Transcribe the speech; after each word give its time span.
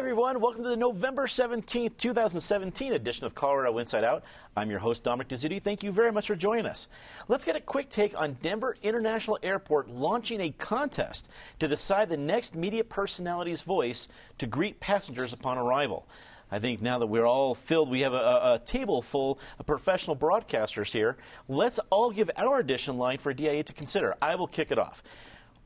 everyone. 0.00 0.40
Welcome 0.40 0.62
to 0.62 0.70
the 0.70 0.78
November 0.78 1.26
17th, 1.26 1.98
2017 1.98 2.94
edition 2.94 3.26
of 3.26 3.34
Colorado 3.34 3.76
Inside 3.76 4.02
Out. 4.02 4.24
I'm 4.56 4.70
your 4.70 4.78
host, 4.78 5.04
Dominic 5.04 5.28
Dezzutti. 5.28 5.62
Thank 5.62 5.82
you 5.82 5.92
very 5.92 6.10
much 6.10 6.26
for 6.26 6.34
joining 6.34 6.64
us. 6.64 6.88
Let's 7.28 7.44
get 7.44 7.54
a 7.54 7.60
quick 7.60 7.90
take 7.90 8.18
on 8.18 8.38
Denver 8.40 8.78
International 8.82 9.38
Airport 9.42 9.90
launching 9.90 10.40
a 10.40 10.52
contest 10.52 11.28
to 11.58 11.68
decide 11.68 12.08
the 12.08 12.16
next 12.16 12.54
media 12.54 12.82
personality's 12.82 13.60
voice 13.60 14.08
to 14.38 14.46
greet 14.46 14.80
passengers 14.80 15.34
upon 15.34 15.58
arrival. 15.58 16.08
I 16.50 16.60
think 16.60 16.80
now 16.80 16.98
that 16.98 17.06
we're 17.06 17.26
all 17.26 17.54
filled, 17.54 17.90
we 17.90 18.00
have 18.00 18.14
a, 18.14 18.16
a, 18.54 18.62
table 18.64 19.02
full 19.02 19.38
of 19.58 19.66
professional 19.66 20.16
broadcasters 20.16 20.94
here. 20.94 21.18
Let's 21.46 21.78
all 21.90 22.10
give 22.10 22.30
our 22.38 22.60
audition 22.60 22.96
line 22.96 23.18
for 23.18 23.34
DIA 23.34 23.64
to 23.64 23.74
consider. 23.74 24.16
I 24.22 24.34
will 24.36 24.48
kick 24.48 24.70
it 24.70 24.78
off. 24.78 25.02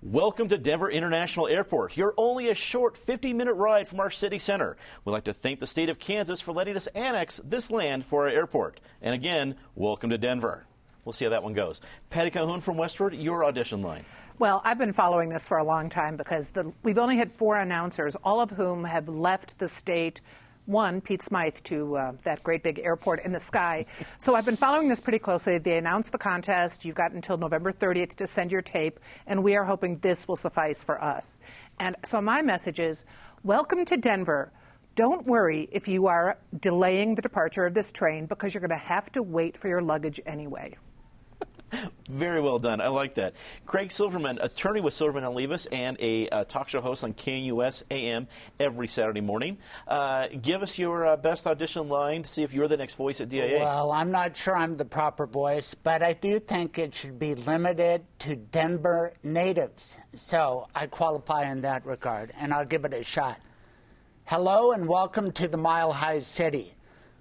Welcome 0.05 0.49
to 0.49 0.59
Denver 0.59 0.91
International 0.91 1.49
Airport. 1.49 1.97
You're 1.97 2.13
only 2.19 2.51
a 2.51 2.55
short 2.55 2.95
50 2.95 3.33
minute 3.33 3.55
ride 3.55 3.89
from 3.89 4.01
our 4.01 4.11
city 4.11 4.39
center. 4.39 4.77
We'd 5.03 5.13
like 5.13 5.25
to 5.25 5.33
thank 5.33 5.61
the 5.61 5.67
state 5.67 5.89
of 5.89 5.99
Kansas 5.99 6.43
for 6.43 6.53
letting 6.53 6.77
us 6.77 6.87
annex 6.89 7.41
this 7.43 7.71
land 7.71 8.05
for 8.05 8.25
our 8.25 8.29
airport. 8.29 8.81
And 9.01 9.15
again, 9.15 9.57
welcome 9.75 10.11
to 10.11 10.19
Denver. 10.19 10.67
We'll 11.07 11.15
see 11.15 11.25
how 11.25 11.31
that 11.31 11.43
one 11.43 11.55
goes. 11.55 11.81
Patty 12.11 12.29
Calhoun 12.29 12.61
from 12.61 12.77
Westword, 12.77 13.15
your 13.19 13.47
audition 13.47 13.81
line. 13.81 14.05
Well, 14.39 14.61
I've 14.63 14.77
been 14.77 14.93
following 14.93 15.31
this 15.31 15.49
for 15.49 15.57
a 15.57 15.65
long 15.65 15.89
time 15.89 16.19
because 16.19 16.49
the, 16.49 16.71
we've 16.83 16.99
only 16.99 17.17
had 17.17 17.33
four 17.33 17.57
announcers, 17.57 18.15
all 18.23 18.43
of 18.43 18.51
whom 18.51 18.85
have 18.85 19.09
left 19.09 19.59
the 19.59 19.69
state 19.69 20.21
one, 20.67 21.01
Pete 21.01 21.23
Smythe, 21.23 21.57
to 21.65 21.97
uh, 21.97 22.13
that 22.23 22.43
great 22.43 22.63
big 22.63 22.79
airport 22.79 23.25
in 23.25 23.33
the 23.33 23.41
sky. 23.41 23.85
So 24.19 24.35
I've 24.35 24.47
been 24.47 24.57
following 24.57 24.89
this 24.89 25.01
pretty 25.01 25.19
closely. 25.19 25.59
They 25.59 25.77
announced 25.77 26.13
the 26.13 26.19
contest. 26.19 26.85
You've 26.85 26.95
got 26.95 27.13
until 27.13 27.37
November 27.37 27.73
30th 27.73 28.15
to 28.17 28.27
send 28.27 28.51
your 28.51 28.63
tape, 28.63 29.01
and 29.27 29.43
we 29.43 29.57
are 29.57 29.65
hoping 29.65 29.99
this 29.99 30.27
will 30.27 30.37
suffice 30.37 30.83
for 30.83 31.03
us. 31.03 31.41
And 31.81 31.97
so 32.05 32.21
my 32.21 32.43
message 32.43 32.81
is 32.81 33.05
welcome 33.43 33.85
to 33.85 33.97
Denver. 33.97 34.53
Don't 34.95 35.27
worry 35.27 35.69
if 35.73 35.89
you 35.89 36.07
are 36.07 36.39
delaying 36.61 37.17
the 37.17 37.23
departure 37.23 37.67
of 37.67 37.75
this 37.75 37.91
train 37.91 38.27
because 38.27 38.55
you're 38.55 38.61
going 38.61 38.71
to 38.71 38.77
have 38.77 39.11
to 39.13 39.23
wait 39.23 39.57
for 39.57 39.69
your 39.69 39.83
luggage 39.83 40.21
anyway. 40.25 40.77
Very 42.11 42.41
well 42.41 42.59
done. 42.59 42.81
I 42.81 42.89
like 42.89 43.15
that. 43.15 43.35
Craig 43.67 43.91
Silverman, 43.91 44.39
attorney 44.41 44.81
with 44.81 44.95
Silverman 44.95 45.25
and 45.25 45.35
Levis, 45.35 45.67
and 45.67 45.97
a 46.01 46.29
uh, 46.29 46.45
talk 46.45 46.69
show 46.69 46.81
host 46.81 47.03
on 47.03 47.15
KNUS 47.15 47.83
AM 47.91 48.29
every 48.61 48.89
Saturday 48.89 49.21
morning. 49.21 49.59
Uh, 49.89 50.29
give 50.43 50.63
us 50.63 50.79
your 50.79 51.07
uh, 51.07 51.17
best 51.17 51.47
audition 51.47 51.89
line 51.89 52.23
to 52.23 52.29
see 52.29 52.43
if 52.43 52.53
you're 52.53 52.69
the 52.69 52.77
next 52.77 52.95
voice 52.95 53.21
at 53.21 53.29
DIA. 53.29 53.59
Well, 53.59 53.91
I'm 53.91 54.11
not 54.11 54.37
sure 54.37 54.57
I'm 54.57 54.77
the 54.77 54.85
proper 54.85 55.27
voice, 55.27 55.75
but 55.75 56.03
I 56.03 56.13
do 56.13 56.39
think 56.39 56.79
it 56.79 56.95
should 56.95 57.19
be 57.19 57.35
limited 57.35 58.05
to 58.21 58.37
Denver 58.37 59.15
natives. 59.23 59.99
So 60.13 60.69
I 60.75 60.87
qualify 60.87 61.51
in 61.51 61.63
that 61.63 61.85
regard, 61.87 62.33
and 62.39 62.53
I'll 62.53 62.67
give 62.67 62.85
it 62.85 62.93
a 62.93 63.03
shot. 63.03 63.41
Hello, 64.25 64.73
and 64.73 64.87
welcome 64.87 65.33
to 65.33 65.49
the 65.49 65.57
Mile 65.57 65.93
High 65.93 66.21
City. 66.21 66.75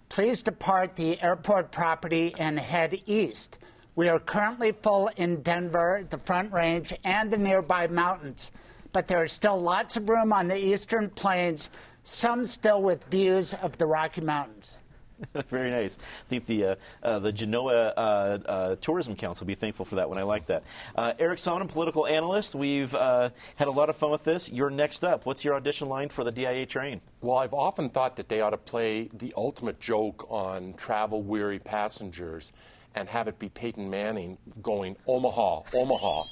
Please 0.09 0.43
depart 0.43 0.95
the 0.95 1.21
airport 1.21 1.71
property 1.71 2.35
and 2.37 2.59
head 2.59 3.01
east. 3.05 3.57
We 3.95 4.09
are 4.09 4.19
currently 4.19 4.71
full 4.71 5.11
in 5.17 5.43
Denver, 5.43 6.03
the 6.09 6.17
Front 6.17 6.51
Range, 6.51 6.91
and 7.03 7.31
the 7.31 7.37
nearby 7.37 7.85
mountains, 7.85 8.51
but 8.91 9.07
there 9.07 9.23
is 9.23 9.31
still 9.31 9.59
lots 9.59 9.97
of 9.97 10.09
room 10.09 10.33
on 10.33 10.47
the 10.47 10.57
eastern 10.57 11.11
plains, 11.11 11.69
some 12.03 12.43
still 12.47 12.81
with 12.81 13.03
views 13.05 13.53
of 13.53 13.77
the 13.77 13.85
Rocky 13.85 14.21
Mountains. 14.21 14.79
Very 15.49 15.69
nice. 15.69 15.99
I 16.25 16.27
think 16.27 16.47
the 16.47 16.65
uh, 16.65 16.75
uh, 17.03 17.19
the 17.19 17.31
Genoa 17.31 17.89
uh, 17.89 18.39
uh 18.45 18.75
Tourism 18.81 19.15
Council 19.15 19.45
will 19.45 19.49
be 19.49 19.55
thankful 19.55 19.85
for 19.85 19.95
that 19.95 20.09
one. 20.09 20.17
I 20.17 20.23
like 20.23 20.47
that. 20.47 20.63
Uh, 20.95 21.13
Eric 21.19 21.37
Sondermann, 21.37 21.69
political 21.69 22.07
analyst. 22.07 22.55
We've 22.55 22.93
uh, 22.95 23.29
had 23.55 23.67
a 23.67 23.71
lot 23.71 23.89
of 23.89 23.95
fun 23.95 24.09
with 24.09 24.23
this. 24.23 24.49
You're 24.51 24.71
next 24.71 25.03
up. 25.03 25.27
What's 25.27 25.45
your 25.45 25.53
audition 25.53 25.87
line 25.87 26.09
for 26.09 26.23
the 26.23 26.31
DIA 26.31 26.65
train? 26.65 26.99
Well, 27.21 27.37
I've 27.37 27.53
often 27.53 27.89
thought 27.89 28.15
that 28.15 28.27
they 28.27 28.41
ought 28.41 28.49
to 28.49 28.57
play 28.57 29.09
the 29.13 29.33
ultimate 29.37 29.79
joke 29.79 30.25
on 30.31 30.73
travel 30.73 31.21
weary 31.21 31.59
passengers 31.59 32.51
and 32.95 33.09
have 33.09 33.27
it 33.27 33.39
be 33.39 33.49
Peyton 33.49 33.89
Manning 33.89 34.37
going 34.61 34.95
Omaha, 35.07 35.61
Omaha. 35.73 36.23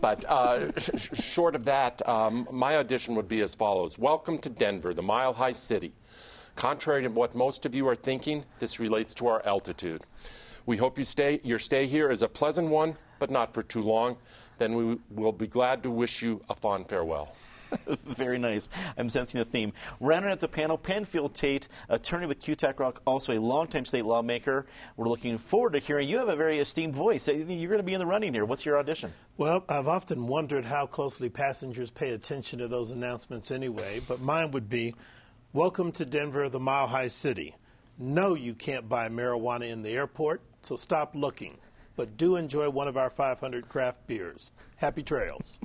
But 0.00 0.24
uh, 0.24 0.68
sh- 0.78 1.22
short 1.22 1.54
of 1.54 1.64
that, 1.64 2.06
um, 2.08 2.48
my 2.50 2.76
audition 2.76 3.14
would 3.14 3.28
be 3.28 3.40
as 3.40 3.54
follows 3.54 3.96
Welcome 3.98 4.38
to 4.38 4.50
Denver, 4.50 4.92
the 4.92 5.02
mile 5.02 5.32
high 5.32 5.52
city. 5.52 5.92
Contrary 6.56 7.02
to 7.02 7.08
what 7.08 7.34
most 7.34 7.66
of 7.66 7.74
you 7.74 7.88
are 7.88 7.96
thinking, 7.96 8.44
this 8.58 8.78
relates 8.78 9.14
to 9.14 9.26
our 9.26 9.44
altitude. 9.46 10.02
We 10.66 10.76
hope 10.76 10.98
you 10.98 11.04
stay, 11.04 11.40
your 11.42 11.58
stay 11.58 11.86
here 11.86 12.10
is 12.10 12.22
a 12.22 12.28
pleasant 12.28 12.68
one, 12.68 12.96
but 13.18 13.30
not 13.30 13.52
for 13.52 13.62
too 13.62 13.82
long. 13.82 14.16
Then 14.58 14.74
we 14.74 14.98
will 15.10 15.32
be 15.32 15.46
glad 15.46 15.82
to 15.82 15.90
wish 15.90 16.22
you 16.22 16.42
a 16.48 16.54
fond 16.54 16.88
farewell. 16.88 17.34
Very 17.86 18.38
nice. 18.38 18.68
I'm 18.96 19.10
sensing 19.10 19.40
a 19.40 19.44
theme. 19.44 19.72
Rounding 20.00 20.30
out 20.30 20.40
the 20.40 20.48
panel, 20.48 20.78
Penfield 20.78 21.34
Tate, 21.34 21.68
attorney 21.88 22.26
with 22.26 22.40
Kutak 22.40 22.78
Rock, 22.78 23.02
also 23.04 23.32
a 23.32 23.40
longtime 23.40 23.84
state 23.84 24.04
lawmaker. 24.04 24.66
We're 24.96 25.08
looking 25.08 25.38
forward 25.38 25.72
to 25.74 25.78
hearing 25.78 26.08
you 26.08 26.18
have 26.18 26.28
a 26.28 26.36
very 26.36 26.58
esteemed 26.58 26.94
voice. 26.94 27.28
You're 27.28 27.44
going 27.44 27.78
to 27.78 27.82
be 27.82 27.94
in 27.94 28.00
the 28.00 28.06
running 28.06 28.32
here. 28.32 28.44
What's 28.44 28.64
your 28.64 28.78
audition? 28.78 29.12
Well, 29.36 29.64
I've 29.68 29.88
often 29.88 30.26
wondered 30.26 30.64
how 30.64 30.86
closely 30.86 31.28
passengers 31.28 31.90
pay 31.90 32.10
attention 32.10 32.58
to 32.60 32.68
those 32.68 32.90
announcements 32.90 33.50
anyway, 33.50 34.00
but 34.06 34.20
mine 34.20 34.50
would 34.52 34.68
be 34.68 34.94
Welcome 35.54 35.92
to 35.92 36.04
Denver, 36.04 36.48
the 36.48 36.58
Mile 36.58 36.88
High 36.88 37.06
City. 37.06 37.54
No, 37.96 38.34
you 38.34 38.54
can't 38.54 38.88
buy 38.88 39.08
marijuana 39.08 39.70
in 39.70 39.82
the 39.82 39.90
airport, 39.90 40.40
so 40.64 40.74
stop 40.74 41.14
looking. 41.14 41.58
But 41.94 42.16
do 42.16 42.34
enjoy 42.34 42.70
one 42.70 42.88
of 42.88 42.96
our 42.96 43.08
500 43.08 43.68
craft 43.68 44.04
beers. 44.08 44.50
Happy 44.78 45.04
trails. 45.04 45.60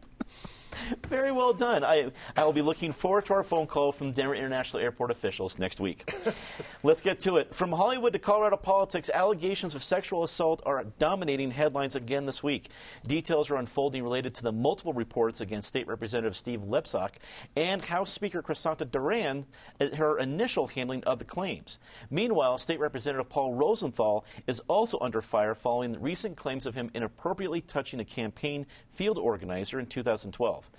Very 1.09 1.31
well 1.31 1.53
done. 1.53 1.84
I, 1.84 2.12
I 2.38 2.46
will 2.46 2.53
be 2.53 2.62
looking 2.62 2.92
forward 2.92 3.25
to 3.25 3.34
our 3.34 3.44
phone 3.44 3.66
call 3.66 3.92
from 3.92 4.12
Denver 4.12 4.36
International 4.36 4.80
Airport 4.80 5.09
officials 5.09 5.58
next 5.58 5.80
week. 5.80 6.14
Let's 6.84 7.02
get 7.02 7.20
to 7.22 7.38
it. 7.38 7.53
From 7.53 7.72
Hollywood 7.72 8.14
to 8.14 8.20
Colorado 8.20 8.58
politics, 8.58 9.09
allegations 9.12 9.74
of 9.74 9.81
sexual 9.81 10.24
assault 10.24 10.62
are 10.68 10.84
dominating 11.00 11.50
headlines 11.50 11.96
again 11.96 12.28
this 12.28 12.44
week. 12.44 12.70
Details 13.08 13.50
are 13.50 13.56
unfolding 13.56 14.03
related 14.03 14.36
to 14.36 14.44
the 14.44 14.52
multiple 14.52 14.94
reports 14.94 15.42
against 15.42 15.68
State 15.68 15.88
Representative 15.88 16.38
Steve 16.38 16.62
Lebsock 16.62 17.14
and 17.56 17.84
House 17.84 18.12
Speaker 18.12 18.44
Crisanta 18.44 18.90
Duran, 18.90 19.47
her 19.96 20.20
initial 20.20 20.68
handling 20.68 21.03
of 21.06 21.18
the 21.18 21.26
claims. 21.26 21.80
Meanwhile, 22.12 22.59
State 22.59 22.80
Representative 22.80 23.30
Paul 23.30 23.56
Rosenthal 23.56 24.26
is 24.46 24.59
also 24.68 25.00
under 25.02 25.24
fire 25.24 25.56
following 25.56 26.00
recent 26.00 26.38
claims 26.38 26.68
of 26.68 26.76
him 26.76 26.91
inappropriately 26.94 27.62
touching 27.62 28.00
a 28.00 28.06
campaign 28.06 28.68
field 28.91 29.18
organizer 29.18 29.80
in 29.80 29.88
2012. 29.88 30.70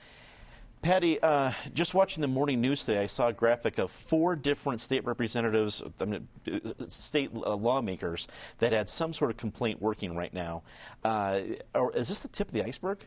Patty, 0.83 1.21
uh, 1.21 1.53
just 1.75 1.93
watching 1.93 2.23
the 2.23 2.29
morning 2.29 2.61
news 2.61 2.87
today, 2.87 3.03
I 3.03 3.07
saw 3.07 3.29
a 3.29 3.35
graphic 3.35 3.77
of 3.77 3.91
four 3.91 4.35
different 4.35 4.81
state 4.81 5.05
representatives, 5.05 5.83
I 6.01 6.05
mean, 6.07 6.27
state 6.89 7.31
uh, 7.35 7.55
lawmakers 7.55 8.27
that 8.61 8.73
had 8.73 8.89
some 8.89 9.13
sort 9.13 9.31
of 9.31 9.37
complaint 9.37 9.83
working 9.83 10.17
right 10.17 10.33
now. 10.33 10.63
Uh, 11.05 11.41
or 11.75 11.95
is 11.95 12.09
this 12.09 12.23
the 12.23 12.29
tip 12.29 12.49
of 12.49 12.55
the 12.55 12.65
iceberg? 12.65 12.99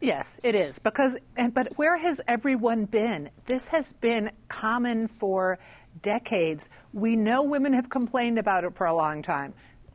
Yes, 0.00 0.40
it 0.44 0.54
is. 0.54 0.78
Because, 0.78 1.18
and, 1.36 1.52
but 1.52 1.76
where 1.76 1.96
has 1.96 2.20
everyone 2.28 2.84
been? 2.84 3.28
This 3.46 3.66
has 3.68 3.92
been 3.94 4.30
common 4.48 5.08
for 5.08 5.58
decades. 6.00 6.68
We 6.92 7.16
know 7.16 7.42
women 7.42 7.72
have 7.72 7.90
complained 7.90 8.38
about 8.38 8.62
it 8.62 8.76
for 8.76 8.86
a 8.86 8.94
long 8.94 9.20
time 9.20 9.52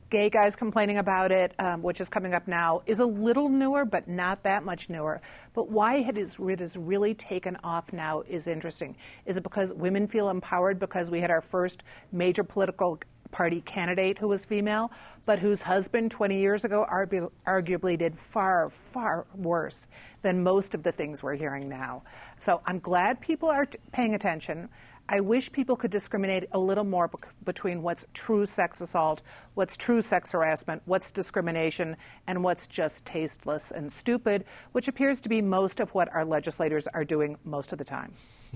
gay 0.10 0.30
guys 0.30 0.56
complaining 0.56 0.98
about 0.98 1.32
it, 1.32 1.54
um, 1.60 1.82
which 1.82 2.00
is 2.00 2.10
coming 2.10 2.34
up 2.34 2.48
now, 2.48 2.82
is 2.86 3.00
a 3.00 3.06
little 3.06 3.50
newer, 3.50 3.86
but 3.86 4.08
not 4.08 4.44
that 4.44 4.64
much 4.64 4.90
newer. 4.90 5.22
But 5.54 5.70
why 5.70 5.98
it, 5.98 6.18
is, 6.18 6.38
it 6.40 6.60
has 6.60 6.78
really 6.78 7.14
taken 7.14 7.58
off 7.64 7.92
now 7.92 8.22
is 8.22 8.48
interesting. 8.48 8.96
Is 9.26 9.38
it 9.38 9.44
because 9.44 9.74
women 9.74 10.08
feel 10.08 10.30
empowered 10.30 10.80
because 10.80 11.10
we 11.10 11.22
had 11.22 11.32
our 11.32 11.42
first 11.42 11.84
major 12.12 12.44
political 12.44 13.00
party 13.32 13.60
candidate 13.62 14.18
who 14.18 14.30
was 14.30 14.46
female, 14.46 14.92
but 15.26 15.40
whose 15.40 15.62
husband 15.62 16.10
20 16.10 16.40
years 16.40 16.64
ago 16.64 16.86
argu- 16.90 17.30
arguably 17.46 17.98
did 17.98 18.18
far, 18.18 18.70
far 18.70 19.26
worse 19.36 19.88
than 20.22 20.42
most 20.42 20.74
of 20.74 20.84
the 20.84 20.92
things 20.92 21.22
we're 21.22 21.36
hearing 21.36 21.68
now. 21.68 22.02
So 22.40 22.62
I'm 22.66 22.80
glad 22.80 23.20
people 23.20 23.50
are 23.50 23.66
t- 23.66 23.78
paying 23.92 24.16
attention. 24.16 24.70
I 25.08 25.20
wish 25.20 25.52
people 25.52 25.76
could 25.76 25.92
discriminate 25.92 26.46
a 26.52 26.58
little 26.58 26.84
more 26.84 27.08
be- 27.08 27.18
between 27.44 27.84
what's 27.84 28.08
true 28.14 28.46
sex 28.48 28.82
assault, 28.82 29.22
what's 29.54 29.78
true 29.78 30.02
sex 30.02 30.32
harassment, 30.32 30.82
what's 30.86 31.12
discrimination, 31.12 31.96
and 32.26 32.44
what's 32.44 32.66
just 32.66 33.06
tasteless 33.06 33.70
and 33.70 33.92
stupid, 33.92 34.46
which 34.72 34.88
appears 34.88 35.20
to 35.22 35.30
be 35.30 35.42
most 35.42 35.80
of 35.80 35.94
what 35.94 36.12
our 36.14 36.26
legislators 36.26 36.88
are 36.88 37.04
doing 37.04 37.38
most 37.44 37.72
of 37.72 37.78
the 37.78 37.84
time. 37.84 38.14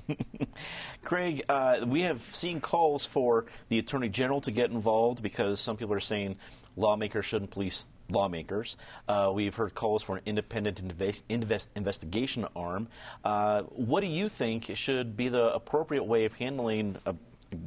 Craig, 1.04 1.44
uh, 1.50 1.86
we 1.86 2.02
have 2.02 2.22
seen 2.34 2.60
calls 2.60 3.06
for 3.06 3.46
the 3.68 3.78
Attorney 3.78 4.10
General 4.10 4.42
to 4.42 4.52
get 4.52 4.72
involved 4.72 5.22
because 5.22 5.60
some 5.60 5.78
people 5.78 5.94
are 5.94 6.00
saying 6.00 6.36
lawmakers 6.76 7.26
shouldn't 7.26 7.52
police 7.52 7.90
lawmakers. 8.10 8.78
Uh, 9.08 9.32
we've 9.34 9.56
heard 9.56 9.76
calls 9.76 10.04
for 10.04 10.18
an 10.18 10.24
independent 10.26 10.80
invest, 10.80 11.24
invest, 11.30 11.70
investigation 11.76 12.46
arm. 12.56 12.88
Uh, 13.24 13.64
what 13.64 14.02
do 14.02 14.08
you 14.08 14.30
think 14.30 14.72
should 14.76 15.16
be 15.16 15.30
the 15.30 15.54
appropriate 15.54 16.04
way 16.04 16.26
of 16.26 16.34
handling 16.36 16.98
a, 17.06 17.16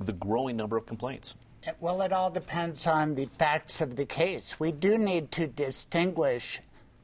the 0.00 0.12
growing 0.12 0.56
number 0.56 0.76
of 0.76 0.86
complaints? 0.86 1.34
Well, 1.80 2.02
it 2.02 2.12
all 2.12 2.30
depends 2.30 2.86
on 2.86 3.14
the 3.14 3.26
facts 3.38 3.80
of 3.80 3.94
the 3.94 4.04
case. 4.04 4.58
We 4.58 4.72
do 4.72 4.98
need 4.98 5.30
to 5.32 5.46
distinguish 5.46 6.60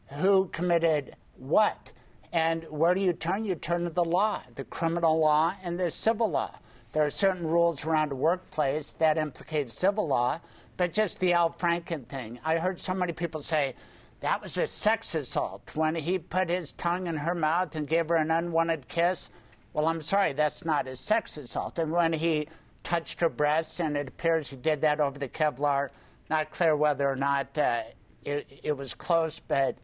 who 0.08 0.48
committed 0.48 1.14
what. 1.36 1.92
And 2.32 2.64
where 2.64 2.94
do 2.94 3.00
you 3.00 3.12
turn? 3.12 3.44
You 3.44 3.54
turn 3.54 3.84
to 3.84 3.90
the 3.90 4.04
law, 4.04 4.42
the 4.54 4.64
criminal 4.64 5.18
law 5.18 5.54
and 5.62 5.78
the 5.78 5.90
civil 5.90 6.30
law. 6.30 6.58
There 6.92 7.06
are 7.06 7.10
certain 7.10 7.46
rules 7.46 7.84
around 7.84 8.12
a 8.12 8.16
workplace 8.16 8.92
that 8.92 9.18
implicate 9.18 9.70
civil 9.70 10.08
law, 10.08 10.40
but 10.78 10.94
just 10.94 11.20
the 11.20 11.34
Al 11.34 11.50
Franken 11.50 12.06
thing. 12.06 12.38
I 12.44 12.56
heard 12.56 12.80
so 12.80 12.94
many 12.94 13.12
people 13.12 13.42
say 13.42 13.74
that 14.20 14.40
was 14.40 14.56
a 14.56 14.66
sex 14.66 15.14
assault 15.14 15.70
when 15.74 15.94
he 15.94 16.18
put 16.18 16.48
his 16.48 16.72
tongue 16.72 17.08
in 17.08 17.16
her 17.16 17.34
mouth 17.34 17.76
and 17.76 17.86
gave 17.86 18.08
her 18.08 18.16
an 18.16 18.30
unwanted 18.30 18.88
kiss. 18.88 19.28
Well, 19.74 19.86
I'm 19.86 20.00
sorry, 20.00 20.32
that's 20.32 20.64
not 20.64 20.86
a 20.86 20.96
sex 20.96 21.36
assault. 21.36 21.78
And 21.78 21.90
when 21.90 22.12
he 22.12 22.48
touched 22.84 23.20
her 23.20 23.28
breasts, 23.28 23.80
and 23.80 23.96
it 23.96 24.08
appears 24.08 24.48
he 24.48 24.56
did 24.56 24.80
that 24.80 25.00
over 25.00 25.18
the 25.18 25.28
Kevlar, 25.28 25.90
not 26.30 26.50
clear 26.52 26.76
whether 26.76 27.08
or 27.08 27.16
not 27.16 27.58
uh, 27.58 27.82
it, 28.24 28.60
it 28.62 28.76
was 28.76 28.94
close, 28.94 29.40
but 29.40 29.76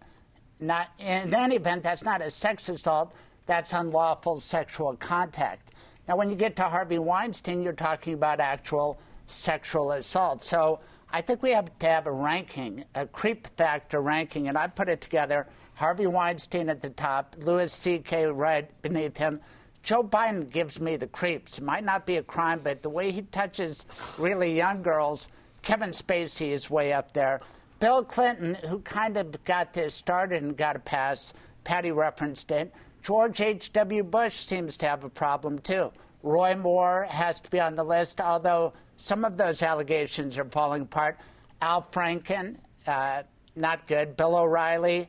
not 0.61 0.89
in 1.01 1.35
any 1.35 1.57
event, 1.57 1.83
that's 1.83 2.05
not 2.05 2.23
a 2.23 2.31
sex 2.31 2.69
assault. 2.69 3.13
That's 3.47 3.73
unlawful 3.73 4.41
sexual 4.41 4.97
contact. 4.97 5.73
Now, 6.07 6.17
when 6.17 6.31
you 6.31 6.37
get 6.37 6.55
to 6.57 6.63
Harvey 6.63 6.99
Weinstein, 6.99 7.63
you're 7.63 7.73
talking 7.73 8.15
about 8.15 8.41
actual 8.41 8.99
sexual 9.27 9.93
assault. 9.93 10.43
So 10.43 10.81
I 11.11 11.21
think 11.21 11.43
we 11.43 11.53
have 11.53 11.77
to 11.79 11.87
have 11.87 12.07
a 12.07 12.13
ranking, 12.13 12.85
a 12.95 13.07
creep 13.07 13.47
factor 13.57 14.01
ranking, 14.01 14.49
and 14.49 14.59
I 14.59 14.67
put 14.67 14.89
it 14.89 15.01
together. 15.01 15.47
Harvey 15.75 16.07
Weinstein 16.07 16.69
at 16.69 16.83
the 16.83 16.91
top, 16.91 17.35
Louis 17.39 17.73
C.K. 17.73 18.27
right 18.27 18.71
beneath 18.83 19.17
him. 19.17 19.41
Joe 19.83 20.03
Biden 20.03 20.51
gives 20.51 20.81
me 20.81 20.97
the 20.97 21.07
creeps. 21.07 21.59
It 21.59 21.65
might 21.65 21.85
not 21.85 22.07
be 22.07 22.17
a 22.17 22.23
crime, 22.23 22.61
but 22.65 22.83
the 22.83 22.89
way 22.89 23.11
he 23.11 23.23
touches 23.23 23.85
really 24.19 24.57
young 24.57 24.83
girls, 24.83 25.29
Kevin 25.63 25.91
Spacey 25.91 26.53
is 26.53 26.71
way 26.71 26.93
up 26.93 27.13
there. 27.13 27.41
Bill 27.81 28.03
Clinton, 28.03 28.55
who 28.69 28.79
kind 28.81 29.17
of 29.17 29.45
got 29.45 29.75
this 29.75 29.95
started 29.95 30.43
and 30.43 30.57
got 30.57 30.77
a 30.77 30.79
pass, 30.79 31.35
Patty 31.65 31.91
referenced 31.91 32.51
it. 32.51 32.73
George 33.03 33.41
H.W. 33.41 34.05
Bush 34.05 34.47
seems 34.47 34.77
to 34.79 34.87
have 34.87 35.05
a 35.05 35.11
problem 35.11 35.59
too. 35.59 35.93
Roy 36.23 36.57
Moore 36.57 37.07
has 37.11 37.39
to 37.41 37.51
be 37.51 37.61
on 37.61 37.77
the 37.77 37.85
list, 37.85 38.21
although 38.21 38.73
some 38.97 39.25
of 39.25 39.37
those 39.37 39.63
allegations 39.63 40.39
are 40.39 40.45
falling 40.45 40.83
apart. 40.83 41.19
Al 41.61 41.83
Franken, 41.91 42.57
uh, 42.87 43.23
not 43.57 43.87
good. 43.87 44.17
Bill 44.17 44.37
O'Reilly, 44.37 45.09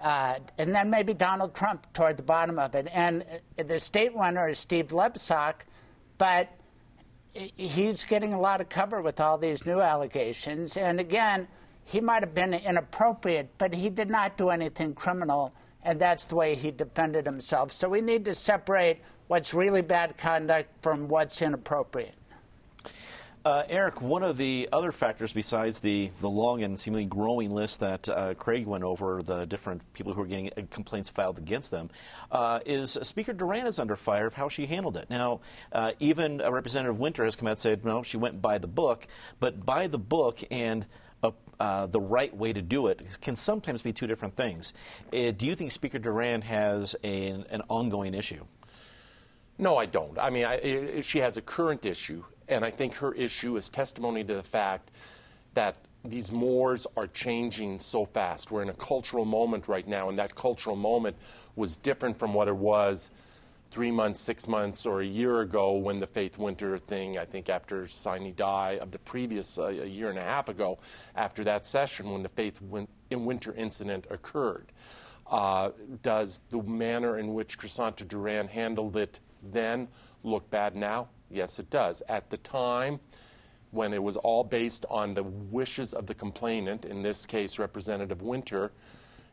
uh, 0.00 0.38
and 0.58 0.74
then 0.74 0.88
maybe 0.90 1.12
Donald 1.12 1.54
Trump 1.54 1.86
toward 1.92 2.16
the 2.16 2.22
bottom 2.22 2.58
of 2.58 2.74
it. 2.74 2.88
And 2.92 3.24
uh, 3.58 3.62
the 3.62 3.78
state 3.78 4.14
runner 4.14 4.48
is 4.48 4.58
Steve 4.58 4.88
Lebsock, 4.88 5.62
but 6.18 6.48
he's 7.32 8.04
getting 8.04 8.34
a 8.34 8.40
lot 8.40 8.60
of 8.60 8.68
cover 8.68 9.02
with 9.02 9.20
all 9.20 9.38
these 9.38 9.66
new 9.66 9.80
allegations. 9.80 10.76
And 10.76 10.98
again, 10.98 11.46
he 11.84 12.00
might 12.00 12.22
have 12.22 12.34
been 12.34 12.54
inappropriate, 12.54 13.50
but 13.58 13.74
he 13.74 13.90
did 13.90 14.10
not 14.10 14.36
do 14.36 14.50
anything 14.50 14.94
criminal, 14.94 15.52
and 15.82 16.00
that's 16.00 16.24
the 16.24 16.36
way 16.36 16.54
he 16.54 16.70
defended 16.70 17.26
himself. 17.26 17.72
So 17.72 17.88
we 17.88 18.00
need 18.00 18.24
to 18.26 18.34
separate 18.34 19.00
what's 19.28 19.54
really 19.54 19.82
bad 19.82 20.16
conduct 20.16 20.70
from 20.82 21.08
what's 21.08 21.42
inappropriate. 21.42 22.14
Uh, 23.42 23.62
Eric, 23.70 24.02
one 24.02 24.22
of 24.22 24.36
the 24.36 24.68
other 24.70 24.92
factors 24.92 25.32
besides 25.32 25.80
the, 25.80 26.10
the 26.20 26.28
long 26.28 26.62
and 26.62 26.78
seemingly 26.78 27.06
growing 27.06 27.50
list 27.50 27.80
that 27.80 28.06
uh, 28.06 28.34
Craig 28.34 28.66
went 28.66 28.84
over, 28.84 29.22
the 29.22 29.46
different 29.46 29.80
people 29.94 30.12
who 30.12 30.20
are 30.20 30.26
getting 30.26 30.50
uh, 30.58 30.62
complaints 30.70 31.08
filed 31.08 31.38
against 31.38 31.70
them, 31.70 31.88
uh, 32.30 32.60
is 32.66 32.98
Speaker 33.02 33.32
Duran 33.32 33.66
is 33.66 33.78
under 33.78 33.96
fire 33.96 34.26
of 34.26 34.34
how 34.34 34.50
she 34.50 34.66
handled 34.66 34.98
it. 34.98 35.08
Now, 35.08 35.40
uh, 35.72 35.92
even 36.00 36.42
Representative 36.46 36.98
Winter 36.98 37.24
has 37.24 37.34
come 37.34 37.46
out 37.46 37.52
and 37.52 37.58
said, 37.58 37.82
no, 37.82 38.02
she 38.02 38.18
went 38.18 38.42
by 38.42 38.58
the 38.58 38.66
book, 38.66 39.06
but 39.38 39.64
by 39.64 39.86
the 39.86 39.98
book 39.98 40.40
and 40.50 40.86
uh, 41.22 41.86
the 41.86 42.00
right 42.00 42.34
way 42.36 42.52
to 42.52 42.60
do 42.60 42.88
it 42.88 43.18
can 43.22 43.36
sometimes 43.36 43.80
be 43.80 43.92
two 43.92 44.06
different 44.06 44.36
things. 44.36 44.74
Do 45.12 45.46
you 45.46 45.54
think 45.54 45.72
Speaker 45.72 45.98
Duran 45.98 46.42
has 46.42 46.96
a, 47.04 47.28
an 47.50 47.62
ongoing 47.68 48.14
issue? 48.14 48.44
No, 49.58 49.76
I 49.76 49.84
don't. 49.84 50.18
I 50.18 50.30
mean, 50.30 50.46
I, 50.46 51.02
she 51.02 51.18
has 51.18 51.36
a 51.36 51.42
current 51.42 51.84
issue, 51.84 52.24
and 52.50 52.64
I 52.64 52.70
think 52.70 52.94
her 52.96 53.14
issue 53.14 53.56
is 53.56 53.70
testimony 53.70 54.24
to 54.24 54.34
the 54.34 54.42
fact 54.42 54.90
that 55.54 55.76
these 56.04 56.32
mores 56.32 56.86
are 56.96 57.06
changing 57.06 57.78
so 57.78 58.04
fast. 58.04 58.50
We're 58.50 58.62
in 58.62 58.70
a 58.70 58.74
cultural 58.74 59.24
moment 59.24 59.68
right 59.68 59.86
now, 59.86 60.08
and 60.08 60.18
that 60.18 60.34
cultural 60.34 60.76
moment 60.76 61.16
was 61.56 61.76
different 61.76 62.18
from 62.18 62.34
what 62.34 62.48
it 62.48 62.56
was 62.56 63.10
three 63.70 63.90
months, 63.90 64.18
six 64.18 64.48
months, 64.48 64.84
or 64.84 65.00
a 65.00 65.06
year 65.06 65.42
ago 65.42 65.74
when 65.74 66.00
the 66.00 66.06
Faith 66.06 66.38
Winter 66.38 66.76
thing, 66.76 67.18
I 67.18 67.24
think 67.24 67.48
after 67.48 67.86
Sine 67.86 68.34
Die 68.34 68.78
of 68.80 68.90
the 68.90 68.98
previous 68.98 69.58
uh, 69.58 69.66
a 69.66 69.86
year 69.86 70.10
and 70.10 70.18
a 70.18 70.22
half 70.22 70.48
ago, 70.48 70.78
after 71.14 71.44
that 71.44 71.66
session 71.66 72.10
when 72.10 72.22
the 72.22 72.28
Faith 72.30 72.60
win- 72.62 72.88
Winter 73.10 73.52
incident 73.52 74.06
occurred. 74.10 74.72
Uh, 75.30 75.70
does 76.02 76.40
the 76.50 76.60
manner 76.62 77.18
in 77.18 77.32
which 77.34 77.58
Crisanta 77.58 78.08
Duran 78.08 78.48
handled 78.48 78.96
it 78.96 79.20
then 79.52 79.86
look 80.24 80.50
bad 80.50 80.74
now? 80.74 81.08
Yes, 81.30 81.58
it 81.58 81.70
does. 81.70 82.02
At 82.08 82.28
the 82.30 82.36
time, 82.38 83.00
when 83.70 83.92
it 83.92 84.02
was 84.02 84.16
all 84.16 84.42
based 84.42 84.84
on 84.90 85.14
the 85.14 85.22
wishes 85.22 85.94
of 85.94 86.06
the 86.06 86.14
complainant, 86.14 86.84
in 86.84 87.02
this 87.02 87.24
case, 87.24 87.58
Representative 87.58 88.22
Winter, 88.22 88.72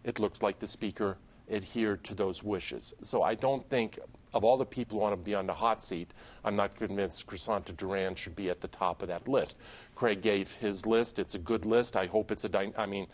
it 0.03 0.19
looks 0.19 0.41
like 0.41 0.59
the 0.59 0.67
Speaker 0.67 1.17
adhered 1.49 2.03
to 2.03 2.13
those 2.13 2.43
wishes. 2.43 2.93
So 3.01 3.23
I 3.23 3.33
don't 3.33 3.67
think 3.69 3.99
of 4.33 4.43
all 4.43 4.57
the 4.57 4.65
people 4.65 4.97
who 4.97 5.01
want 5.01 5.13
to 5.13 5.17
be 5.17 5.33
on 5.33 5.47
the 5.47 5.53
hot 5.53 5.81
seat, 5.81 6.11
I'm 6.43 6.55
not 6.55 6.75
convinced 6.75 7.25
Crisanta 7.25 7.75
Duran 7.75 8.15
should 8.15 8.35
be 8.35 8.49
at 8.49 8.61
the 8.61 8.67
top 8.67 9.01
of 9.01 9.07
that 9.07 9.27
list. 9.27 9.57
Craig 9.95 10.21
gave 10.21 10.51
his 10.55 10.85
list. 10.85 11.17
It's 11.19 11.35
a 11.35 11.39
good 11.39 11.65
list. 11.65 11.95
I 11.95 12.05
hope 12.05 12.31
it's 12.31 12.43
a, 12.43 12.49
dy- 12.49 12.73
I 12.77 12.85
mean, 12.85 13.07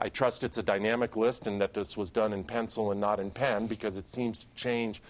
I 0.00 0.08
trust 0.08 0.44
it's 0.44 0.58
a 0.58 0.62
dynamic 0.62 1.16
list 1.16 1.46
and 1.46 1.60
that 1.60 1.74
this 1.74 1.96
was 1.96 2.10
done 2.10 2.32
in 2.32 2.44
pencil 2.44 2.92
and 2.92 3.00
not 3.00 3.20
in 3.20 3.30
pen 3.30 3.66
because 3.66 3.96
it 3.96 4.06
seems 4.06 4.38
to 4.40 4.46
change 4.54 5.02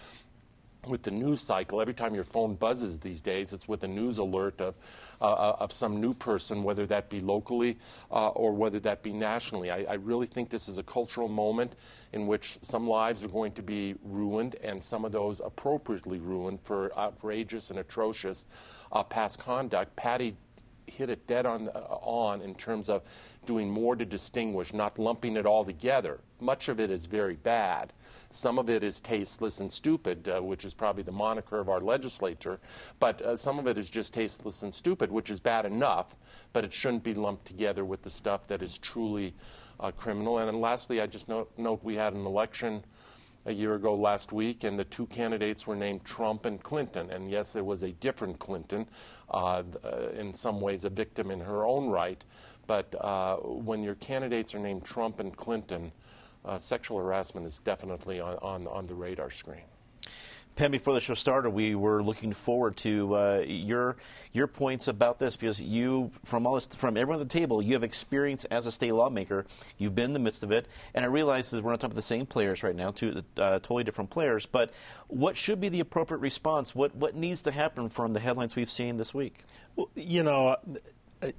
with 0.85 1.03
the 1.03 1.11
news 1.11 1.41
cycle, 1.41 1.81
every 1.81 1.93
time 1.93 2.13
your 2.13 2.23
phone 2.23 2.55
buzzes 2.55 2.99
these 2.99 3.21
days, 3.21 3.53
it's 3.53 3.67
with 3.67 3.83
a 3.83 3.87
news 3.87 4.17
alert 4.17 4.61
of, 4.61 4.75
uh, 5.21 5.25
uh, 5.25 5.55
of 5.59 5.71
some 5.71 5.99
new 5.99 6.13
person, 6.13 6.63
whether 6.63 6.85
that 6.85 7.09
be 7.09 7.19
locally 7.19 7.77
uh, 8.11 8.29
or 8.29 8.53
whether 8.53 8.79
that 8.79 9.03
be 9.03 9.11
nationally. 9.11 9.71
I, 9.71 9.83
I, 9.83 9.93
really 9.95 10.27
think 10.27 10.49
this 10.49 10.69
is 10.69 10.77
a 10.77 10.83
cultural 10.83 11.27
moment 11.27 11.73
in 12.13 12.27
which 12.27 12.57
some 12.61 12.87
lives 12.87 13.23
are 13.23 13.27
going 13.27 13.51
to 13.53 13.61
be 13.61 13.95
ruined, 14.03 14.55
and 14.63 14.81
some 14.81 15.05
of 15.05 15.11
those 15.11 15.41
appropriately 15.43 16.19
ruined 16.19 16.61
for 16.61 16.95
outrageous 16.97 17.69
and 17.69 17.79
atrocious 17.79 18.45
uh, 18.91 19.03
past 19.03 19.39
conduct. 19.39 19.95
Patty 19.95 20.35
hit 20.87 21.09
it 21.09 21.27
dead 21.27 21.45
on, 21.45 21.69
uh, 21.69 21.79
on 22.01 22.41
in 22.41 22.55
terms 22.55 22.89
of 22.89 23.03
doing 23.45 23.69
more 23.69 23.95
to 23.95 24.05
distinguish, 24.05 24.73
not 24.73 24.97
lumping 24.97 25.37
it 25.37 25.45
all 25.45 25.63
together. 25.63 26.19
Much 26.39 26.69
of 26.69 26.79
it 26.79 26.89
is 26.89 27.05
very 27.05 27.35
bad. 27.35 27.93
Some 28.29 28.57
of 28.57 28.69
it 28.69 28.83
is 28.83 28.99
tasteless 28.99 29.59
and 29.59 29.71
stupid, 29.71 30.27
uh, 30.27 30.41
which 30.41 30.65
is 30.65 30.73
probably 30.73 31.03
the 31.03 31.11
moniker 31.11 31.59
of 31.59 31.69
our 31.69 31.81
legislature. 31.81 32.59
But 32.99 33.21
uh, 33.21 33.35
some 33.35 33.59
of 33.59 33.67
it 33.67 33.77
is 33.77 33.89
just 33.89 34.13
tasteless 34.13 34.63
and 34.63 34.73
stupid, 34.73 35.11
which 35.11 35.29
is 35.29 35.39
bad 35.39 35.65
enough, 35.65 36.15
but 36.53 36.63
it 36.63 36.73
shouldn't 36.73 37.03
be 37.03 37.13
lumped 37.13 37.45
together 37.45 37.85
with 37.85 38.01
the 38.01 38.09
stuff 38.09 38.47
that 38.47 38.61
is 38.61 38.77
truly 38.77 39.33
uh, 39.79 39.91
criminal. 39.91 40.37
And, 40.37 40.61
lastly, 40.61 41.01
I 41.01 41.07
just 41.07 41.27
note, 41.27 41.51
note 41.57 41.83
we 41.83 41.95
had 41.95 42.13
an 42.13 42.25
election 42.25 42.83
a 43.47 43.53
year 43.53 43.75
ago 43.75 43.95
last 43.95 44.33
week, 44.33 44.65
and 44.65 44.77
the 44.77 44.83
two 44.83 45.07
candidates 45.07 45.65
were 45.65 45.75
named 45.75 46.03
Trump 46.03 46.45
and 46.45 46.61
Clinton. 46.61 47.09
And 47.09 47.31
yes, 47.31 47.53
there 47.53 47.63
was 47.63 47.81
a 47.81 47.91
different 47.93 48.37
Clinton, 48.39 48.87
uh, 49.31 49.63
uh, 49.83 50.09
in 50.09 50.33
some 50.33 50.59
ways 50.61 50.83
a 50.83 50.89
victim 50.89 51.31
in 51.31 51.39
her 51.39 51.65
own 51.65 51.89
right. 51.89 52.23
But 52.67 52.93
uh, 52.99 53.37
when 53.37 53.81
your 53.81 53.95
candidates 53.95 54.53
are 54.53 54.59
named 54.59 54.83
Trump 54.83 55.21
and 55.21 55.35
Clinton, 55.35 55.93
uh, 56.43 56.57
sexual 56.57 56.97
harassment 56.97 57.47
is 57.47 57.59
definitely 57.59 58.19
on, 58.19 58.35
on, 58.41 58.67
on 58.67 58.85
the 58.85 58.95
radar 58.95 59.31
screen. 59.31 59.63
Penn, 60.57 60.71
before 60.71 60.95
the 60.95 60.99
show 60.99 61.13
started, 61.13 61.51
we 61.51 61.75
were 61.75 62.01
looking 62.01 62.33
forward 62.33 62.77
to 62.77 63.15
uh, 63.15 63.43
your 63.45 63.95
your 64.31 64.47
points 64.47 64.87
about 64.87 65.19
this 65.19 65.37
because 65.37 65.61
you, 65.61 66.09
from 66.25 66.47
all 66.47 66.55
this, 66.55 66.65
from 66.65 66.97
everyone 66.97 67.21
at 67.21 67.29
the 67.29 67.39
table, 67.39 67.61
you 67.61 67.73
have 67.73 67.83
experience 67.83 68.43
as 68.45 68.65
a 68.65 68.71
state 68.71 68.91
lawmaker. 68.91 69.45
You've 69.77 69.93
been 69.93 70.05
in 70.05 70.13
the 70.13 70.19
midst 70.19 70.43
of 70.43 70.51
it, 70.51 70.67
and 70.95 71.05
I 71.05 71.09
realize 71.09 71.51
that 71.51 71.63
we're 71.63 71.69
not 71.69 71.79
talking 71.79 71.91
about 71.91 71.97
the 71.97 72.01
same 72.01 72.25
players 72.25 72.63
right 72.63 72.75
now, 72.75 72.89
two 72.89 73.21
uh, 73.37 73.59
totally 73.59 73.83
different 73.83 74.09
players. 74.09 74.47
But 74.47 74.73
what 75.09 75.37
should 75.37 75.61
be 75.61 75.69
the 75.69 75.79
appropriate 75.79 76.21
response? 76.21 76.73
What 76.73 76.95
what 76.95 77.15
needs 77.15 77.43
to 77.43 77.51
happen 77.51 77.87
from 77.87 78.13
the 78.13 78.19
headlines 78.19 78.55
we've 78.55 78.71
seen 78.71 78.97
this 78.97 79.13
week? 79.13 79.45
Well, 79.75 79.89
you 79.95 80.23
know. 80.23 80.57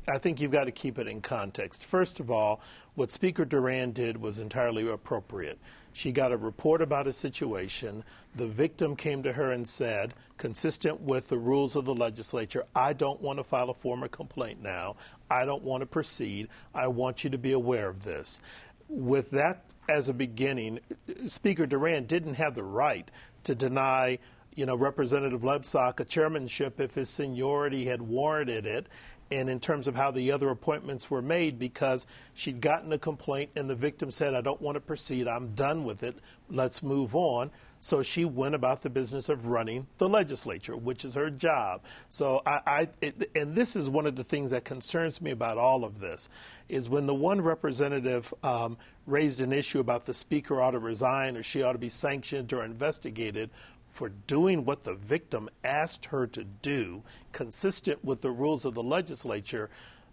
I 0.09 0.19
think 0.19 0.41
you've 0.41 0.51
got 0.51 0.65
to 0.65 0.73
keep 0.73 0.99
it 0.99 1.07
in 1.07 1.21
context. 1.21 1.85
First 1.85 2.19
of 2.19 2.33
all, 2.33 2.61
what 2.97 3.13
Speaker 3.13 3.45
Duran 3.45 3.93
did 3.93 4.17
was 4.17 4.41
entirely 4.41 4.89
appropriate. 4.91 5.57
She 5.93 6.13
got 6.13 6.33
a 6.33 6.37
report 6.37 6.83
about 6.83 7.07
a 7.07 7.13
situation. 7.13 8.05
The 8.37 8.47
victim 8.47 8.95
came 8.95 9.23
to 9.23 9.33
her 9.33 9.53
and 9.53 9.69
said, 9.69 10.15
consistent 10.37 11.01
with 11.01 11.29
the 11.29 11.39
rules 11.39 11.77
of 11.77 11.85
the 11.85 11.95
legislature, 11.95 12.65
I 12.75 12.93
don't 12.93 13.21
want 13.21 13.39
to 13.39 13.45
file 13.45 13.71
a 13.71 13.75
formal 13.75 14.09
complaint 14.09 14.63
now. 14.63 14.97
I 15.31 15.45
don't 15.45 15.63
want 15.63 15.81
to 15.81 15.87
proceed. 15.87 16.49
I 16.75 16.89
want 16.89 17.25
you 17.25 17.31
to 17.31 17.39
be 17.39 17.53
aware 17.53 17.89
of 17.89 18.05
this. 18.05 18.41
With 18.89 19.31
that 19.31 19.65
as 19.89 20.09
a 20.09 20.15
beginning, 20.15 20.81
Speaker 21.27 21.67
Duran 21.67 22.05
didn't 22.07 22.35
have 22.35 22.55
the 22.55 22.63
right 22.63 23.11
to 23.45 23.55
deny 23.55 24.19
you 24.59 24.67
know, 24.67 24.75
Representative 24.75 25.43
Lebsock 25.43 26.01
a 26.01 26.05
chairmanship 26.05 26.81
if 26.81 26.97
his 26.97 27.09
seniority 27.09 27.85
had 27.85 28.03
warranted 28.03 28.67
it. 28.67 28.89
And 29.31 29.51
in 29.51 29.61
terms 29.61 29.87
of 29.87 29.97
how 29.97 30.11
the 30.11 30.33
other 30.33 30.49
appointments 30.51 31.11
were 31.11 31.23
made 31.23 31.59
because 31.59 32.07
she'd 32.35 32.61
gotten 32.61 32.93
a 32.93 32.99
complaint 32.99 33.51
and 33.57 33.69
the 33.69 33.75
victim 33.75 34.11
said, 34.11 34.35
I 34.35 34.41
don't 34.41 34.61
want 34.61 34.77
to 34.77 34.81
proceed, 34.81 35.29
I'm 35.29 35.55
done 35.55 35.85
with 35.85 36.03
it, 36.03 36.17
let's 36.49 36.83
move 36.83 37.15
on. 37.15 37.51
So 37.81 38.03
she 38.03 38.25
went 38.25 38.57
about 38.57 38.83
the 38.83 38.91
business 38.91 39.29
of 39.29 39.47
running 39.47 39.87
the 39.99 40.09
legislature, 40.09 40.77
which 40.77 41.05
is 41.05 41.15
her 41.15 41.31
job. 41.31 41.83
So 42.11 42.43
I, 42.45 42.61
I 42.67 42.89
it, 43.01 43.31
and 43.37 43.55
this 43.55 43.77
is 43.77 43.89
one 43.89 44.05
of 44.05 44.17
the 44.17 44.25
things 44.25 44.51
that 44.51 44.65
concerns 44.65 45.21
me 45.23 45.31
about 45.31 45.59
all 45.59 45.85
of 45.85 46.01
this, 46.01 46.29
is 46.69 46.89
when 46.89 47.07
the 47.07 47.15
one 47.15 47.41
representative 47.41 48.35
um, 48.43 48.77
raised 49.07 49.41
an 49.41 49.53
issue 49.53 49.79
about 49.79 50.07
the 50.07 50.15
speaker 50.15 50.61
ought 50.61 50.73
to 50.73 50.81
resign 50.81 51.37
or 51.37 51.43
she 51.43 51.63
ought 51.63 51.73
to 51.73 51.79
be 51.79 51.89
sanctioned 51.89 52.53
or 52.53 52.65
investigated 52.65 53.49
for 53.99 54.11
doing 54.29 54.65
what 54.65 54.85
the 54.85 54.95
victim 54.95 55.49
asked 55.65 56.05
her 56.05 56.25
to 56.25 56.45
do, 56.45 57.03
consistent 57.33 58.05
with 58.05 58.21
the 58.21 58.31
rules 58.31 58.65
of 58.65 58.73
the 58.73 58.83
legislature. 58.83 59.69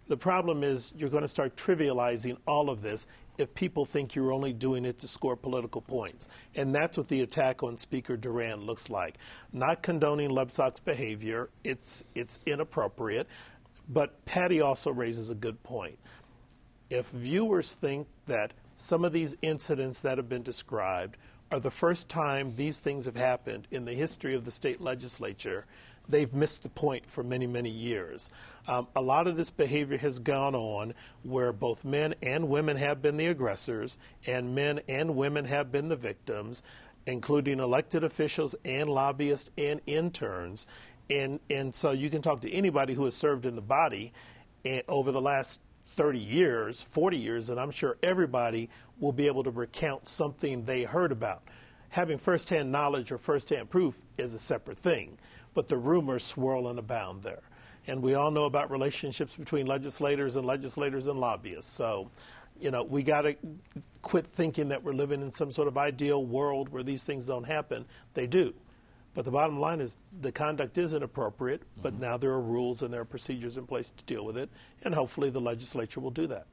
The 0.08 0.16
problem 0.16 0.64
is 0.64 0.92
you're 0.98 1.08
going 1.08 1.22
to 1.22 1.28
start 1.28 1.54
trivializing 1.54 2.36
all 2.48 2.68
of 2.68 2.82
this 2.82 3.06
if 3.38 3.54
people 3.54 3.84
think 3.84 4.16
you're 4.16 4.32
only 4.32 4.52
doing 4.52 4.84
it 4.84 4.98
to 4.98 5.06
score 5.06 5.36
political 5.36 5.80
points. 5.80 6.26
And 6.56 6.74
that's 6.74 6.98
what 6.98 7.06
the 7.06 7.20
attack 7.20 7.62
on 7.62 7.78
Speaker 7.78 8.16
Duran 8.16 8.62
looks 8.62 8.90
like. 8.90 9.18
Not 9.52 9.84
condoning 9.84 10.30
Lebsock's 10.30 10.80
behavior, 10.80 11.48
it's, 11.62 12.02
it's 12.16 12.40
inappropriate. 12.44 13.28
But 13.88 14.24
Patty 14.24 14.60
also 14.60 14.90
raises 14.90 15.30
a 15.30 15.36
good 15.36 15.62
point. 15.62 15.96
If 16.90 17.10
viewers 17.10 17.72
think 17.72 18.08
that 18.26 18.52
some 18.74 19.04
of 19.04 19.12
these 19.12 19.36
incidents 19.42 20.00
that 20.00 20.18
have 20.18 20.28
been 20.28 20.42
described 20.42 21.18
are 21.50 21.60
the 21.60 21.70
first 21.70 22.08
time 22.08 22.54
these 22.56 22.80
things 22.80 23.04
have 23.04 23.16
happened 23.16 23.68
in 23.70 23.84
the 23.84 23.92
history 23.92 24.34
of 24.34 24.44
the 24.44 24.50
state 24.50 24.80
legislature, 24.80 25.64
they've 26.08 26.32
missed 26.34 26.62
the 26.62 26.68
point 26.68 27.06
for 27.06 27.22
many, 27.22 27.46
many 27.46 27.70
years. 27.70 28.30
Um, 28.68 28.88
a 28.96 29.00
lot 29.00 29.26
of 29.26 29.36
this 29.36 29.50
behavior 29.50 29.98
has 29.98 30.18
gone 30.18 30.54
on 30.54 30.94
where 31.22 31.52
both 31.52 31.84
men 31.84 32.14
and 32.22 32.48
women 32.48 32.76
have 32.76 33.00
been 33.00 33.16
the 33.16 33.26
aggressors, 33.26 33.96
and 34.26 34.54
men 34.54 34.80
and 34.88 35.16
women 35.16 35.44
have 35.44 35.70
been 35.70 35.88
the 35.88 35.96
victims, 35.96 36.62
including 37.06 37.60
elected 37.60 38.02
officials 38.02 38.54
and 38.64 38.90
lobbyists 38.90 39.50
and 39.56 39.80
interns. 39.86 40.66
And, 41.08 41.38
and 41.48 41.72
so 41.72 41.92
you 41.92 42.10
can 42.10 42.22
talk 42.22 42.40
to 42.40 42.52
anybody 42.52 42.94
who 42.94 43.04
has 43.04 43.14
served 43.14 43.46
in 43.46 43.54
the 43.54 43.62
body 43.62 44.12
and 44.64 44.82
over 44.88 45.12
the 45.12 45.20
last 45.20 45.60
30 45.96 46.18
years, 46.18 46.82
40 46.82 47.16
years, 47.16 47.48
and 47.48 47.58
I'm 47.58 47.70
sure 47.70 47.96
everybody 48.02 48.68
will 49.00 49.12
be 49.12 49.26
able 49.26 49.42
to 49.44 49.50
recount 49.50 50.06
something 50.06 50.64
they 50.64 50.84
heard 50.84 51.10
about. 51.10 51.42
Having 51.90 52.18
firsthand 52.18 52.70
knowledge 52.70 53.10
or 53.10 53.18
firsthand 53.18 53.70
proof 53.70 53.96
is 54.18 54.34
a 54.34 54.38
separate 54.38 54.78
thing, 54.78 55.18
but 55.54 55.68
the 55.68 55.78
rumors 55.78 56.22
swirl 56.22 56.68
and 56.68 56.78
abound 56.78 57.22
there. 57.22 57.42
And 57.86 58.02
we 58.02 58.14
all 58.14 58.30
know 58.30 58.44
about 58.44 58.70
relationships 58.70 59.34
between 59.36 59.66
legislators 59.66 60.36
and 60.36 60.46
legislators 60.46 61.06
and 61.06 61.18
lobbyists. 61.18 61.72
So, 61.72 62.10
you 62.60 62.70
know, 62.70 62.82
we 62.82 63.02
got 63.02 63.22
to 63.22 63.36
quit 64.02 64.26
thinking 64.26 64.68
that 64.68 64.82
we're 64.82 64.92
living 64.92 65.22
in 65.22 65.30
some 65.32 65.50
sort 65.50 65.68
of 65.68 65.78
ideal 65.78 66.24
world 66.24 66.68
where 66.68 66.82
these 66.82 67.04
things 67.04 67.26
don't 67.26 67.44
happen. 67.44 67.86
They 68.14 68.26
do. 68.26 68.54
But 69.16 69.24
the 69.24 69.30
bottom 69.30 69.58
line 69.58 69.80
is 69.80 69.96
the 70.20 70.30
conduct 70.30 70.76
is 70.76 70.92
inappropriate, 70.92 71.62
but 71.80 71.94
mm-hmm. 71.94 72.02
now 72.02 72.16
there 72.18 72.32
are 72.32 72.40
rules 72.40 72.82
and 72.82 72.92
there 72.92 73.00
are 73.00 73.06
procedures 73.06 73.56
in 73.56 73.66
place 73.66 73.90
to 73.96 74.04
deal 74.04 74.26
with 74.26 74.36
it, 74.36 74.50
and 74.84 74.94
hopefully 74.94 75.30
the 75.30 75.40
legislature 75.40 76.00
will 76.00 76.10
do 76.10 76.26
that. 76.26 76.46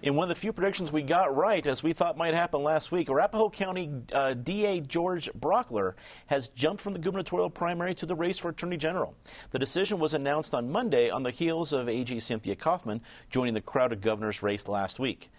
In 0.00 0.14
one 0.14 0.24
of 0.24 0.28
the 0.30 0.40
few 0.40 0.54
predictions 0.54 0.90
we 0.90 1.02
got 1.02 1.36
right, 1.36 1.66
as 1.66 1.82
we 1.82 1.92
thought 1.92 2.16
might 2.16 2.32
happen 2.32 2.62
last 2.62 2.90
week, 2.90 3.10
Arapahoe 3.10 3.50
County 3.50 3.90
uh, 4.12 4.32
DA 4.32 4.80
George 4.80 5.28
Brauchler 5.38 5.94
has 6.28 6.48
jumped 6.48 6.82
from 6.82 6.94
the 6.94 6.98
gubernatorial 6.98 7.50
primary 7.50 7.94
to 7.96 8.06
the 8.06 8.14
race 8.14 8.38
for 8.38 8.48
Attorney 8.48 8.78
General. 8.78 9.14
The 9.50 9.58
decision 9.58 9.98
was 9.98 10.14
announced 10.14 10.54
on 10.54 10.70
Monday 10.70 11.10
on 11.10 11.24
the 11.24 11.30
heels 11.30 11.74
of 11.74 11.90
AG 11.90 12.18
Cynthia 12.20 12.56
Coffman 12.56 13.02
joining 13.30 13.52
the 13.52 13.60
crowded 13.60 14.00
governor's 14.00 14.42
race 14.42 14.66
last 14.66 14.98
week. 14.98 15.30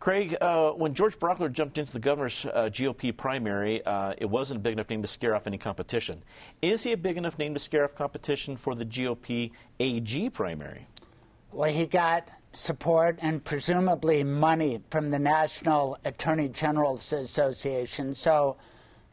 Craig, 0.00 0.36
uh, 0.40 0.72
when 0.72 0.92
George 0.92 1.18
Brauchler 1.18 1.50
jumped 1.50 1.78
into 1.78 1.92
the 1.92 1.98
governor's 1.98 2.44
uh, 2.44 2.68
GOP 2.70 3.16
primary, 3.16 3.84
uh, 3.86 4.14
it 4.18 4.26
wasn't 4.26 4.58
a 4.58 4.60
big 4.60 4.74
enough 4.74 4.90
name 4.90 5.00
to 5.02 5.08
scare 5.08 5.34
off 5.34 5.46
any 5.46 5.56
competition. 5.56 6.22
Is 6.60 6.82
he 6.82 6.92
a 6.92 6.96
big 6.96 7.16
enough 7.16 7.38
name 7.38 7.54
to 7.54 7.60
scare 7.60 7.84
off 7.84 7.94
competition 7.94 8.56
for 8.56 8.74
the 8.74 8.84
GOP 8.84 9.52
AG 9.80 10.30
primary? 10.30 10.86
Well, 11.52 11.70
he 11.70 11.86
got 11.86 12.28
support 12.52 13.18
and 13.22 13.42
presumably 13.42 14.24
money 14.24 14.80
from 14.90 15.10
the 15.10 15.18
National 15.18 15.98
Attorney 16.04 16.48
General's 16.48 17.12
Association. 17.12 18.14
So 18.14 18.56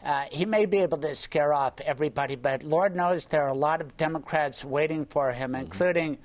uh, 0.04 0.26
he 0.32 0.46
may 0.46 0.66
be 0.66 0.80
able 0.80 0.98
to 1.00 1.16
scare 1.16 1.54
off 1.54 1.80
everybody, 1.82 2.36
but 2.36 2.64
Lord 2.64 2.96
knows 2.96 3.28
there 3.28 3.44
are 3.44 3.50
a 3.50 3.54
lot 3.54 3.82
of 3.82 3.96
Democrats 3.98 4.66
waiting 4.66 5.06
for 5.06 5.32
him, 5.32 5.52
mm-hmm. 5.52 5.62
including 5.62 6.18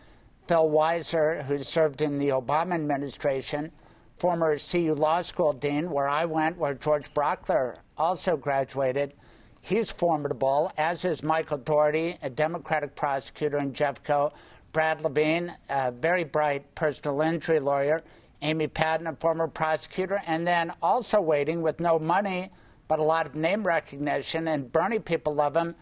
Phil 0.48 0.68
Weiser, 0.68 1.44
who 1.44 1.58
served 1.58 2.02
in 2.02 2.18
the 2.18 2.28
Obama 2.30 2.74
administration 2.74 3.70
former 4.18 4.58
CU 4.58 4.94
Law 4.94 5.22
School 5.22 5.52
dean, 5.52 5.90
where 5.90 6.08
I 6.08 6.24
went, 6.24 6.56
where 6.56 6.74
George 6.74 7.12
Brauchler 7.12 7.76
also 7.96 8.36
graduated. 8.36 9.12
He's 9.60 9.90
formidable, 9.90 10.72
as 10.78 11.04
is 11.04 11.22
Michael 11.22 11.58
Dougherty, 11.58 12.16
a 12.22 12.30
Democratic 12.30 12.94
prosecutor 12.94 13.58
in 13.58 13.72
Jeffco, 13.72 14.32
Brad 14.72 15.02
Levin, 15.02 15.52
a 15.68 15.90
very 15.90 16.24
bright 16.24 16.74
personal 16.74 17.20
injury 17.20 17.60
lawyer, 17.60 18.02
Amy 18.42 18.68
Padden, 18.68 19.06
a 19.06 19.16
former 19.16 19.48
prosecutor, 19.48 20.22
and 20.26 20.46
then 20.46 20.72
also 20.82 21.20
waiting 21.20 21.62
with 21.62 21.80
no 21.80 21.98
money 21.98 22.50
but 22.88 22.98
a 22.98 23.02
lot 23.02 23.26
of 23.26 23.34
name 23.34 23.66
recognition, 23.66 24.48
and 24.48 24.70
Bernie 24.70 24.98
people 24.98 25.34
love 25.34 25.56
him, 25.56 25.74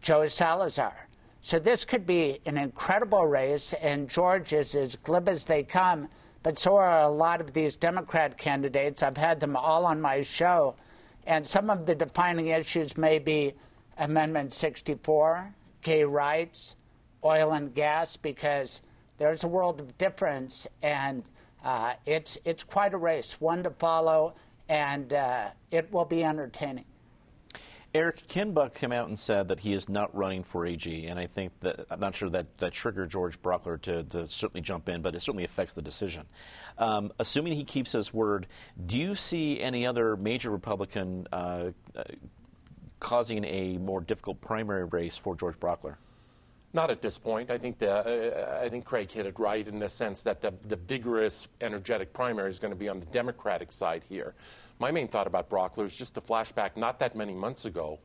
Joe 0.00 0.26
Salazar. 0.28 1.08
So 1.42 1.58
this 1.58 1.84
could 1.84 2.06
be 2.06 2.40
an 2.46 2.56
incredible 2.56 3.26
race, 3.26 3.72
and 3.74 4.08
George 4.08 4.52
is 4.52 4.74
as 4.74 4.96
glib 4.96 5.28
as 5.28 5.44
they 5.44 5.62
come 5.62 6.08
but 6.44 6.58
so 6.58 6.76
are 6.76 7.00
a 7.00 7.08
lot 7.08 7.40
of 7.40 7.54
these 7.54 7.74
Democrat 7.74 8.36
candidates. 8.36 9.02
I've 9.02 9.16
had 9.16 9.40
them 9.40 9.56
all 9.56 9.86
on 9.86 9.98
my 9.98 10.22
show. 10.22 10.76
And 11.26 11.48
some 11.48 11.70
of 11.70 11.86
the 11.86 11.94
defining 11.94 12.48
issues 12.48 12.98
may 12.98 13.18
be 13.18 13.54
Amendment 13.96 14.52
64, 14.52 15.54
gay 15.80 16.04
rights, 16.04 16.76
oil 17.24 17.52
and 17.52 17.74
gas, 17.74 18.18
because 18.18 18.82
there's 19.16 19.42
a 19.44 19.48
world 19.48 19.80
of 19.80 19.96
difference, 19.96 20.66
and 20.82 21.24
uh, 21.64 21.94
it's, 22.04 22.36
it's 22.44 22.62
quite 22.62 22.92
a 22.92 22.98
race, 22.98 23.40
one 23.40 23.62
to 23.62 23.70
follow, 23.70 24.34
and 24.68 25.14
uh, 25.14 25.48
it 25.70 25.90
will 25.90 26.04
be 26.04 26.22
entertaining. 26.22 26.84
Eric 27.94 28.26
Ken 28.26 28.50
Buck 28.50 28.74
came 28.74 28.90
out 28.90 29.06
and 29.06 29.16
said 29.16 29.46
that 29.48 29.60
he 29.60 29.72
is 29.72 29.88
not 29.88 30.12
running 30.16 30.42
for 30.42 30.66
AG, 30.66 31.06
and 31.06 31.16
I 31.16 31.28
think 31.28 31.52
that 31.60 31.86
I'm 31.90 32.00
not 32.00 32.16
sure 32.16 32.28
that 32.30 32.58
that 32.58 32.72
triggered 32.72 33.08
George 33.08 33.40
Brauchler 33.40 33.80
to, 33.82 34.02
to 34.02 34.26
certainly 34.26 34.62
jump 34.62 34.88
in, 34.88 35.00
but 35.00 35.14
it 35.14 35.20
certainly 35.20 35.44
affects 35.44 35.74
the 35.74 35.82
decision. 35.82 36.26
Um, 36.76 37.12
assuming 37.20 37.52
he 37.52 37.62
keeps 37.62 37.92
his 37.92 38.12
word, 38.12 38.48
do 38.86 38.98
you 38.98 39.14
see 39.14 39.60
any 39.60 39.86
other 39.86 40.16
major 40.16 40.50
Republican 40.50 41.28
uh, 41.32 41.70
uh, 41.94 42.02
causing 42.98 43.44
a 43.44 43.78
more 43.78 44.00
difficult 44.00 44.40
primary 44.40 44.86
race 44.86 45.16
for 45.16 45.36
George 45.36 45.60
Brauchler? 45.60 45.94
Not 46.74 46.90
at 46.90 47.00
this 47.00 47.18
point. 47.18 47.52
I 47.52 47.56
think 47.56 47.78
the, 47.78 47.92
uh, 47.92 48.60
I 48.60 48.68
think 48.68 48.84
Craig 48.84 49.10
hit 49.10 49.26
it 49.26 49.38
right 49.38 49.66
in 49.66 49.78
the 49.78 49.88
sense 49.88 50.24
that 50.24 50.42
the, 50.42 50.52
the 50.66 50.74
vigorous, 50.74 51.46
energetic 51.60 52.12
primary 52.12 52.50
is 52.50 52.58
going 52.58 52.72
to 52.72 52.78
be 52.78 52.88
on 52.88 52.98
the 52.98 53.06
Democratic 53.06 53.70
side 53.70 54.02
here. 54.08 54.34
My 54.80 54.90
main 54.90 55.06
thought 55.06 55.28
about 55.28 55.48
Brauchler 55.48 55.84
is 55.84 55.96
just 55.96 56.16
a 56.16 56.20
flashback 56.20 56.76
not 56.76 56.98
that 56.98 57.14
many 57.14 57.32
months 57.32 57.64
ago 57.64 58.00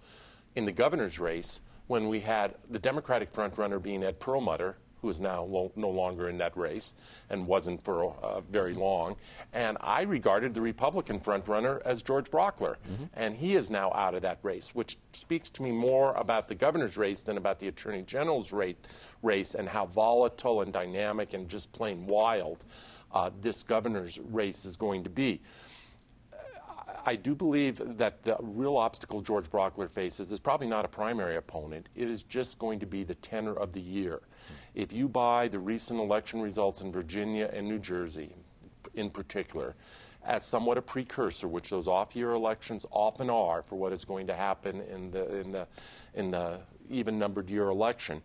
in 0.56 0.66
the 0.66 0.72
governor's 0.72 1.20
race 1.20 1.62
when 1.88 2.08
we 2.08 2.20
had 2.20 2.54
the 2.70 2.78
Democratic 2.78 3.34
frontrunner 3.34 3.82
being 3.82 4.04
Ed 4.04 4.20
Perlmutter, 4.20 4.78
who 5.02 5.10
is 5.10 5.20
now 5.20 5.44
lo- 5.44 5.72
no 5.76 5.90
longer 5.90 6.30
in 6.30 6.38
that 6.38 6.56
race 6.58 6.94
and 7.30 7.46
wasn't 7.46 7.84
for 7.84 8.16
uh, 8.22 8.42
very 8.42 8.74
long. 8.74 9.16
And 9.54 9.78
I 9.82 10.04
regarded 10.04 10.54
the 10.54 10.62
Republican 10.62 11.20
frontrunner 11.20 11.82
as 11.86 12.02
George 12.02 12.30
Brauchler, 12.30 12.76
mm-hmm. 12.78 13.06
and 13.14 13.36
he 13.36 13.56
is 13.56 13.70
now 13.70 13.92
out 13.94 14.16
of 14.16 14.22
that 14.22 14.40
race, 14.44 14.74
which 14.76 14.98
speaks 15.14 15.50
to 15.52 15.64
me 15.64 15.72
more 15.72 16.14
about 16.14 16.48
the 16.48 16.56
governor's 16.56 16.98
race 16.98 17.22
than 17.22 17.38
about 17.38 17.60
the 17.60 17.68
attorney 17.68 18.02
general's 18.04 18.52
rate, 18.52 18.78
race 19.24 19.56
and 19.56 19.68
how 19.68 19.86
volatile 19.86 20.62
and 20.62 20.74
dynamic 20.74 21.34
and 21.34 21.50
just 21.50 21.72
plain 21.72 22.06
wild 22.06 22.66
uh, 23.12 23.30
this 23.42 23.64
governor's 23.64 24.20
race 24.32 24.66
is 24.66 24.76
going 24.76 25.04
to 25.04 25.10
be. 25.10 25.42
I 27.06 27.16
do 27.16 27.36
believe 27.36 27.82
that 27.98 28.24
the 28.24 28.38
real 28.40 28.78
obstacle 28.78 29.22
George 29.22 29.50
Brauchler 29.50 29.90
faces 29.90 30.32
is 30.32 30.40
probably 30.40 30.68
not 30.68 30.86
a 30.86 30.88
primary 30.88 31.36
opponent. 31.36 31.90
It 31.96 32.10
is 32.10 32.24
just 32.24 32.60
going 32.60 32.80
to 32.80 32.86
be 32.86 33.04
the 33.04 33.16
tenor 33.16 33.54
of 33.54 33.74
the 33.74 33.82
year. 33.82 34.22
If 34.76 34.94
you 34.94 35.08
buy 35.08 35.48
the 35.48 35.60
recent 35.60 36.00
election 36.00 36.42
results 36.42 36.82
in 36.82 36.92
Virginia 36.92 37.50
and 37.54 37.68
New 37.68 37.80
Jersey, 37.80 38.34
in 38.96 39.10
particular, 39.10 39.76
as 40.24 40.46
somewhat 40.46 40.78
a 40.78 40.82
precursor, 40.82 41.48
which 41.48 41.70
those 41.70 41.88
off-year 41.88 42.32
elections 42.32 42.86
often 42.92 43.30
are, 43.30 43.62
for 43.62 43.76
what 43.76 43.94
is 43.94 44.04
going 44.04 44.28
to 44.28 44.36
happen 44.36 44.82
in 44.82 45.12
the 45.12 45.40
in 45.40 45.52
the 45.52 45.68
in 46.14 46.32
the 46.32 46.60
even-numbered 46.90 47.50
year 47.50 47.70
election, 47.70 48.22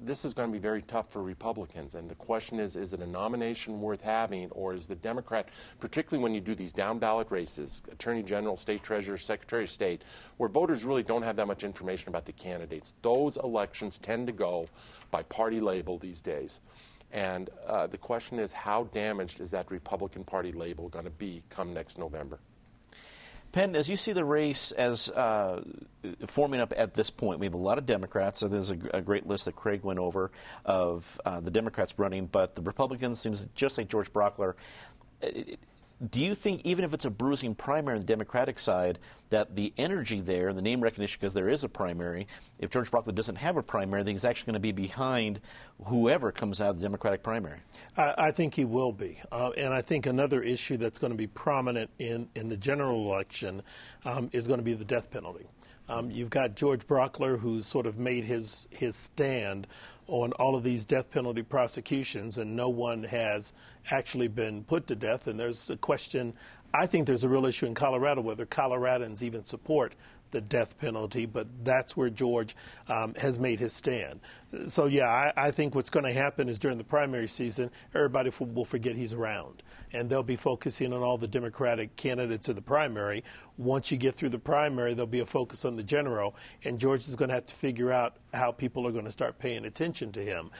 this 0.00 0.24
is 0.24 0.34
going 0.34 0.48
to 0.48 0.52
be 0.52 0.58
very 0.58 0.82
tough 0.82 1.10
for 1.10 1.22
Republicans. 1.22 1.94
And 1.94 2.08
the 2.08 2.14
question 2.14 2.60
is 2.60 2.76
is 2.76 2.92
it 2.92 3.00
a 3.00 3.06
nomination 3.06 3.80
worth 3.80 4.00
having, 4.00 4.50
or 4.50 4.74
is 4.74 4.86
the 4.86 4.94
Democrat, 4.94 5.48
particularly 5.80 6.22
when 6.22 6.34
you 6.34 6.40
do 6.40 6.54
these 6.54 6.72
down 6.72 6.98
ballot 6.98 7.28
races, 7.30 7.82
Attorney 7.90 8.22
General, 8.22 8.56
State 8.56 8.82
Treasurer, 8.82 9.16
Secretary 9.16 9.64
of 9.64 9.70
State, 9.70 10.02
where 10.36 10.48
voters 10.48 10.84
really 10.84 11.02
don't 11.02 11.22
have 11.22 11.36
that 11.36 11.46
much 11.46 11.64
information 11.64 12.08
about 12.08 12.24
the 12.24 12.32
candidates? 12.32 12.94
Those 13.02 13.36
elections 13.38 13.98
tend 13.98 14.26
to 14.26 14.32
go 14.32 14.68
by 15.10 15.22
party 15.24 15.60
label 15.60 15.98
these 15.98 16.20
days. 16.20 16.60
And 17.12 17.48
uh, 17.66 17.86
the 17.86 17.96
question 17.96 18.38
is 18.38 18.52
how 18.52 18.84
damaged 18.84 19.40
is 19.40 19.50
that 19.52 19.70
Republican 19.70 20.24
Party 20.24 20.52
label 20.52 20.88
going 20.88 21.06
to 21.06 21.10
be 21.10 21.42
come 21.48 21.72
next 21.72 21.98
November? 21.98 22.38
Penn, 23.52 23.74
as 23.74 23.88
you 23.88 23.96
see 23.96 24.12
the 24.12 24.24
race 24.24 24.72
as 24.72 25.08
uh, 25.10 25.62
forming 26.26 26.60
up 26.60 26.72
at 26.76 26.94
this 26.94 27.10
point, 27.10 27.40
we 27.40 27.46
have 27.46 27.54
a 27.54 27.58
lot 27.58 27.78
of 27.78 27.86
Democrats. 27.86 28.38
So 28.38 28.48
there's 28.48 28.70
a, 28.70 28.78
a 28.92 29.00
great 29.00 29.26
list 29.26 29.46
that 29.46 29.56
Craig 29.56 29.82
went 29.82 29.98
over 29.98 30.30
of 30.64 31.20
uh, 31.24 31.40
the 31.40 31.50
Democrats 31.50 31.94
running, 31.96 32.26
but 32.26 32.54
the 32.54 32.62
Republicans 32.62 33.18
seems 33.18 33.46
just 33.54 33.78
like 33.78 33.88
George 33.88 34.12
Brauchler. 34.12 34.54
It, 35.22 35.58
do 36.10 36.20
you 36.20 36.34
think, 36.34 36.60
even 36.64 36.84
if 36.84 36.94
it's 36.94 37.04
a 37.04 37.10
bruising 37.10 37.54
primary 37.54 37.96
on 37.96 38.00
the 38.00 38.06
Democratic 38.06 38.58
side, 38.58 38.98
that 39.30 39.56
the 39.56 39.72
energy 39.76 40.20
there, 40.20 40.48
and 40.48 40.56
the 40.56 40.62
name 40.62 40.80
recognition, 40.80 41.18
because 41.20 41.34
there 41.34 41.48
is 41.48 41.64
a 41.64 41.68
primary, 41.68 42.28
if 42.60 42.70
George 42.70 42.90
Brauchler 42.90 43.14
doesn't 43.14 43.36
have 43.36 43.56
a 43.56 43.62
primary, 43.62 44.02
then 44.04 44.14
he's 44.14 44.24
actually 44.24 44.46
going 44.46 44.54
to 44.54 44.60
be 44.60 44.72
behind 44.72 45.40
whoever 45.84 46.30
comes 46.30 46.60
out 46.60 46.70
of 46.70 46.76
the 46.76 46.82
Democratic 46.82 47.22
primary? 47.22 47.58
I, 47.96 48.14
I 48.18 48.30
think 48.30 48.54
he 48.54 48.64
will 48.64 48.92
be. 48.92 49.20
Uh, 49.32 49.50
and 49.56 49.74
I 49.74 49.82
think 49.82 50.06
another 50.06 50.42
issue 50.42 50.76
that's 50.76 50.98
going 50.98 51.12
to 51.12 51.16
be 51.16 51.26
prominent 51.26 51.90
in, 51.98 52.28
in 52.36 52.48
the 52.48 52.56
general 52.56 53.12
election 53.12 53.62
um, 54.04 54.30
is 54.32 54.46
going 54.46 54.58
to 54.60 54.64
be 54.64 54.74
the 54.74 54.84
death 54.84 55.10
penalty. 55.10 55.46
Um, 55.88 56.10
you've 56.10 56.30
got 56.30 56.54
George 56.54 56.86
Brauchler, 56.86 57.38
who's 57.38 57.66
sort 57.66 57.86
of 57.86 57.98
made 57.98 58.24
his, 58.24 58.68
his 58.70 58.94
stand 58.94 59.66
on 60.06 60.32
all 60.32 60.54
of 60.54 60.62
these 60.62 60.84
death 60.84 61.10
penalty 61.10 61.42
prosecutions, 61.42 62.38
and 62.38 62.54
no 62.54 62.68
one 62.68 63.02
has 63.04 63.52
actually 63.90 64.28
been 64.28 64.64
put 64.64 64.86
to 64.88 64.96
death. 64.96 65.26
And 65.26 65.38
there's 65.38 65.70
a 65.70 65.76
question, 65.76 66.34
I 66.72 66.86
think 66.86 67.06
there's 67.06 67.24
a 67.24 67.28
real 67.28 67.46
issue 67.46 67.66
in 67.66 67.74
Colorado 67.74 68.20
whether 68.20 68.46
Coloradans 68.46 69.22
even 69.22 69.44
support 69.44 69.94
the 70.30 70.40
death 70.40 70.78
penalty, 70.78 71.26
but 71.26 71.46
that's 71.64 71.96
where 71.96 72.10
George 72.10 72.54
um, 72.88 73.14
has 73.14 73.38
made 73.38 73.58
his 73.60 73.72
stand. 73.72 74.20
So, 74.68 74.86
yeah, 74.86 75.08
I, 75.08 75.32
I 75.36 75.50
think 75.50 75.74
what's 75.74 75.90
going 75.90 76.04
to 76.04 76.12
happen 76.12 76.48
is 76.48 76.58
during 76.58 76.78
the 76.78 76.84
primary 76.84 77.28
season, 77.28 77.70
everybody 77.94 78.28
f- 78.28 78.40
will 78.40 78.64
forget 78.64 78.96
he's 78.96 79.12
around 79.12 79.62
and 79.92 80.10
they'll 80.10 80.22
be 80.22 80.36
focusing 80.36 80.92
on 80.92 81.02
all 81.02 81.18
the 81.18 81.28
Democratic 81.28 81.96
candidates 81.96 82.48
in 82.48 82.56
the 82.56 82.62
primary. 82.62 83.24
Once 83.58 83.90
you 83.90 83.98
get 83.98 84.14
through 84.14 84.28
the 84.28 84.38
primary, 84.38 84.94
there'll 84.94 85.06
be 85.06 85.20
a 85.20 85.26
focus 85.26 85.64
on 85.64 85.76
the 85.76 85.82
general, 85.82 86.34
and 86.64 86.78
George 86.78 87.06
is 87.08 87.16
going 87.16 87.28
to 87.28 87.34
have 87.34 87.46
to 87.46 87.56
figure 87.56 87.92
out 87.92 88.16
how 88.32 88.52
people 88.52 88.86
are 88.86 88.92
going 88.92 89.04
to 89.04 89.10
start 89.10 89.38
paying 89.38 89.64
attention 89.64 90.12
to 90.12 90.20
him. 90.20 90.50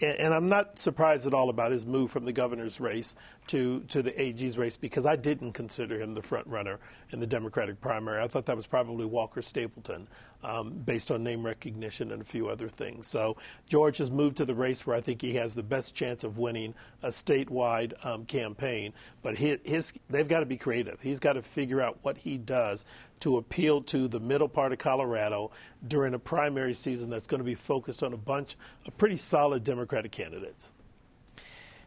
And 0.00 0.32
I'm 0.32 0.48
not 0.48 0.78
surprised 0.78 1.26
at 1.26 1.34
all 1.34 1.50
about 1.50 1.72
his 1.72 1.84
move 1.84 2.10
from 2.10 2.24
the 2.24 2.32
governor's 2.32 2.80
race 2.80 3.14
to, 3.48 3.80
to 3.88 4.02
the 4.02 4.18
AG's 4.20 4.56
race 4.56 4.76
because 4.76 5.06
I 5.06 5.16
didn't 5.16 5.52
consider 5.52 5.98
him 6.00 6.14
the 6.14 6.22
front 6.22 6.46
runner 6.46 6.78
in 7.10 7.20
the 7.20 7.26
Democratic 7.26 7.80
primary. 7.80 8.22
I 8.22 8.28
thought 8.28 8.46
that 8.46 8.56
was 8.56 8.66
probably 8.66 9.06
Walker 9.06 9.42
Stapleton 9.42 10.08
um, 10.42 10.70
based 10.70 11.10
on 11.10 11.22
name 11.22 11.44
recognition 11.44 12.12
and 12.12 12.22
a 12.22 12.24
few 12.24 12.48
other 12.48 12.68
things. 12.68 13.06
So 13.06 13.36
George 13.66 13.98
has 13.98 14.10
moved 14.10 14.36
to 14.38 14.44
the 14.44 14.54
race 14.54 14.86
where 14.86 14.96
I 14.96 15.00
think 15.00 15.20
he 15.20 15.34
has 15.34 15.54
the 15.54 15.62
best 15.62 15.94
chance 15.94 16.24
of 16.24 16.38
winning 16.38 16.74
a 17.02 17.08
statewide 17.08 18.04
um, 18.06 18.24
campaign. 18.26 18.92
But 19.22 19.36
his, 19.36 19.58
his, 19.64 19.92
they've 20.08 20.28
got 20.28 20.40
to 20.40 20.46
be 20.46 20.56
creative. 20.56 21.00
He's 21.02 21.20
got 21.20 21.34
to 21.34 21.42
figure 21.42 21.80
out 21.80 21.98
what 22.02 22.09
he 22.18 22.38
does 22.38 22.84
to 23.20 23.36
appeal 23.36 23.82
to 23.82 24.08
the 24.08 24.20
middle 24.20 24.48
part 24.48 24.72
of 24.72 24.78
Colorado 24.78 25.50
during 25.86 26.14
a 26.14 26.18
primary 26.18 26.74
season 26.74 27.10
that's 27.10 27.26
going 27.26 27.40
to 27.40 27.44
be 27.44 27.54
focused 27.54 28.02
on 28.02 28.12
a 28.12 28.16
bunch 28.16 28.56
of 28.86 28.96
pretty 28.98 29.16
solid 29.16 29.64
Democratic 29.64 30.12
candidates. 30.12 30.72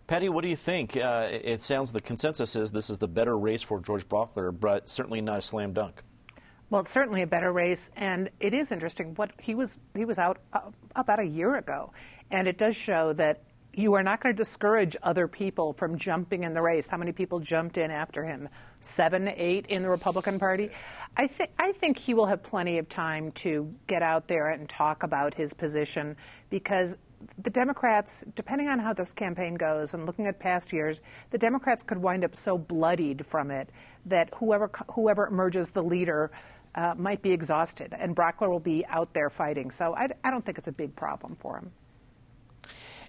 Patty, 0.05 0.27
what 0.29 0.41
do 0.41 0.49
you 0.49 0.55
think? 0.55 0.97
Uh, 0.97 1.29
it 1.31 1.61
sounds 1.61 1.91
the 1.91 2.01
consensus 2.01 2.55
is 2.55 2.71
this 2.71 2.89
is 2.89 2.97
the 2.97 3.07
better 3.07 3.37
race 3.37 3.61
for 3.61 3.79
George 3.79 4.07
Brauchler, 4.07 4.57
but 4.57 4.89
certainly 4.89 5.21
not 5.21 5.39
a 5.39 5.41
slam 5.41 5.73
dunk. 5.73 6.03
Well, 6.69 6.81
it's 6.81 6.91
certainly 6.91 7.21
a 7.21 7.27
better 7.27 7.51
race, 7.51 7.91
and 7.95 8.29
it 8.39 8.53
is 8.53 8.71
interesting. 8.71 9.13
What 9.15 9.31
he 9.41 9.55
was 9.55 9.77
he 9.95 10.05
was 10.05 10.17
out 10.17 10.39
uh, 10.51 10.71
about 10.95 11.19
a 11.19 11.23
year 11.23 11.55
ago, 11.55 11.93
and 12.31 12.47
it 12.47 12.57
does 12.57 12.75
show 12.75 13.13
that 13.13 13.43
you 13.73 13.93
are 13.95 14.03
not 14.03 14.21
going 14.21 14.35
to 14.35 14.37
discourage 14.37 14.95
other 15.01 15.27
people 15.27 15.73
from 15.73 15.97
jumping 15.97 16.43
in 16.43 16.53
the 16.53 16.61
race. 16.61 16.87
How 16.87 16.97
many 16.97 17.11
people 17.11 17.39
jumped 17.39 17.77
in 17.77 17.89
after 17.89 18.23
him? 18.23 18.49
Seven, 18.81 19.27
eight 19.35 19.65
in 19.67 19.81
the 19.81 19.89
Republican 19.89 20.37
Party. 20.37 20.69
I 21.17 21.27
think 21.27 21.51
I 21.57 21.71
think 21.71 21.97
he 21.97 22.13
will 22.13 22.27
have 22.27 22.43
plenty 22.43 22.77
of 22.77 22.87
time 22.87 23.31
to 23.33 23.73
get 23.87 24.03
out 24.03 24.27
there 24.27 24.49
and 24.49 24.69
talk 24.69 25.03
about 25.03 25.33
his 25.33 25.53
position 25.53 26.15
because 26.49 26.97
the 27.41 27.49
Democrats, 27.49 28.23
depending 28.35 28.67
on 28.67 28.79
how 28.79 28.93
this 28.93 29.13
campaign 29.13 29.55
goes 29.55 29.93
and 29.93 30.05
looking 30.05 30.27
at 30.27 30.39
past 30.39 30.73
years, 30.73 31.01
the 31.29 31.37
Democrats 31.37 31.81
could 31.81 31.97
wind 31.97 32.25
up 32.25 32.35
so 32.35 32.57
bloodied 32.57 33.25
from 33.25 33.49
it 33.49 33.69
that 34.05 34.29
whoever 34.35 34.69
whoever 34.91 35.27
emerges 35.27 35.69
the 35.69 35.83
leader 35.83 36.31
uh, 36.75 36.93
might 36.97 37.21
be 37.21 37.31
exhausted, 37.31 37.93
and 37.97 38.15
Brauchler 38.15 38.49
will 38.49 38.59
be 38.59 38.85
out 38.87 39.13
there 39.13 39.29
fighting. 39.29 39.71
So 39.71 39.95
I, 39.95 40.09
I 40.23 40.31
don't 40.31 40.45
think 40.45 40.57
it's 40.57 40.67
a 40.67 40.73
big 40.73 40.95
problem 40.95 41.35
for 41.39 41.57
him. 41.57 41.71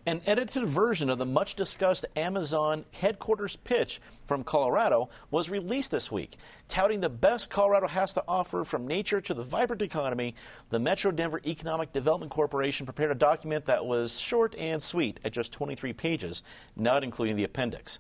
An 0.06 0.20
edited 0.26 0.68
version 0.68 1.08
of 1.08 1.16
the 1.16 1.24
much 1.24 1.54
discussed 1.54 2.04
Amazon 2.14 2.84
headquarters 2.90 3.56
pitch 3.56 4.02
from 4.26 4.44
Colorado 4.44 5.08
was 5.30 5.48
released 5.48 5.92
this 5.92 6.12
week. 6.12 6.36
Touting 6.68 7.00
the 7.00 7.08
best 7.08 7.48
Colorado 7.48 7.86
has 7.88 8.12
to 8.12 8.24
offer 8.28 8.64
from 8.64 8.86
nature 8.86 9.22
to 9.22 9.32
the 9.32 9.42
vibrant 9.42 9.80
economy, 9.80 10.34
the 10.68 10.78
Metro 10.78 11.10
Denver 11.10 11.40
Economic 11.46 11.94
Development 11.94 12.30
Corporation 12.30 12.84
prepared 12.84 13.12
a 13.12 13.14
document 13.14 13.64
that 13.64 13.86
was 13.86 14.20
short 14.20 14.54
and 14.56 14.82
sweet 14.82 15.20
at 15.24 15.32
just 15.32 15.52
23 15.52 15.94
pages, 15.94 16.42
not 16.76 17.02
including 17.02 17.36
the 17.36 17.44
appendix. 17.44 17.98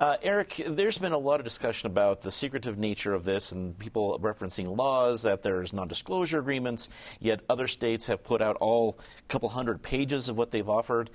Uh, 0.00 0.16
Eric, 0.22 0.62
there's 0.66 0.96
been 0.96 1.12
a 1.12 1.18
lot 1.18 1.40
of 1.40 1.44
discussion 1.44 1.86
about 1.86 2.22
the 2.22 2.30
secretive 2.30 2.78
nature 2.78 3.12
of 3.12 3.22
this 3.22 3.52
and 3.52 3.78
people 3.78 4.18
referencing 4.22 4.74
laws 4.74 5.20
that 5.20 5.42
there's 5.42 5.74
non 5.74 5.88
disclosure 5.88 6.38
agreements, 6.38 6.88
yet 7.18 7.40
other 7.50 7.66
states 7.66 8.06
have 8.06 8.24
put 8.24 8.40
out 8.40 8.56
all 8.60 8.98
couple 9.28 9.50
hundred 9.50 9.82
pages 9.82 10.30
of 10.30 10.38
what 10.38 10.50
they've 10.50 10.70
offered. 10.70 11.10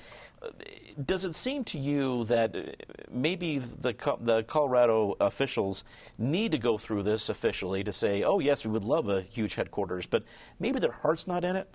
Does 1.04 1.26
it 1.26 1.34
seem 1.34 1.64
to 1.64 1.80
you 1.80 2.26
that 2.26 2.56
uh, 2.56 2.62
maybe 3.10 3.58
the, 3.58 3.96
the 4.22 4.44
Colorado 4.44 5.18
officials 5.20 5.84
need 6.20 6.52
to 6.52 6.60
go 6.60 6.78
through 6.78 7.02
this 7.02 7.30
officially 7.30 7.84
to 7.84 7.92
say, 7.92 8.22
oh, 8.22 8.38
yes, 8.38 8.64
we 8.64 8.70
would 8.70 8.84
love 8.84 9.10
a 9.10 9.24
huge 9.24 9.56
headquarters, 9.56 10.06
but 10.06 10.24
maybe 10.60 10.80
their 10.80 10.92
heart's 10.92 11.26
not 11.26 11.44
in 11.44 11.56
it? 11.56 11.74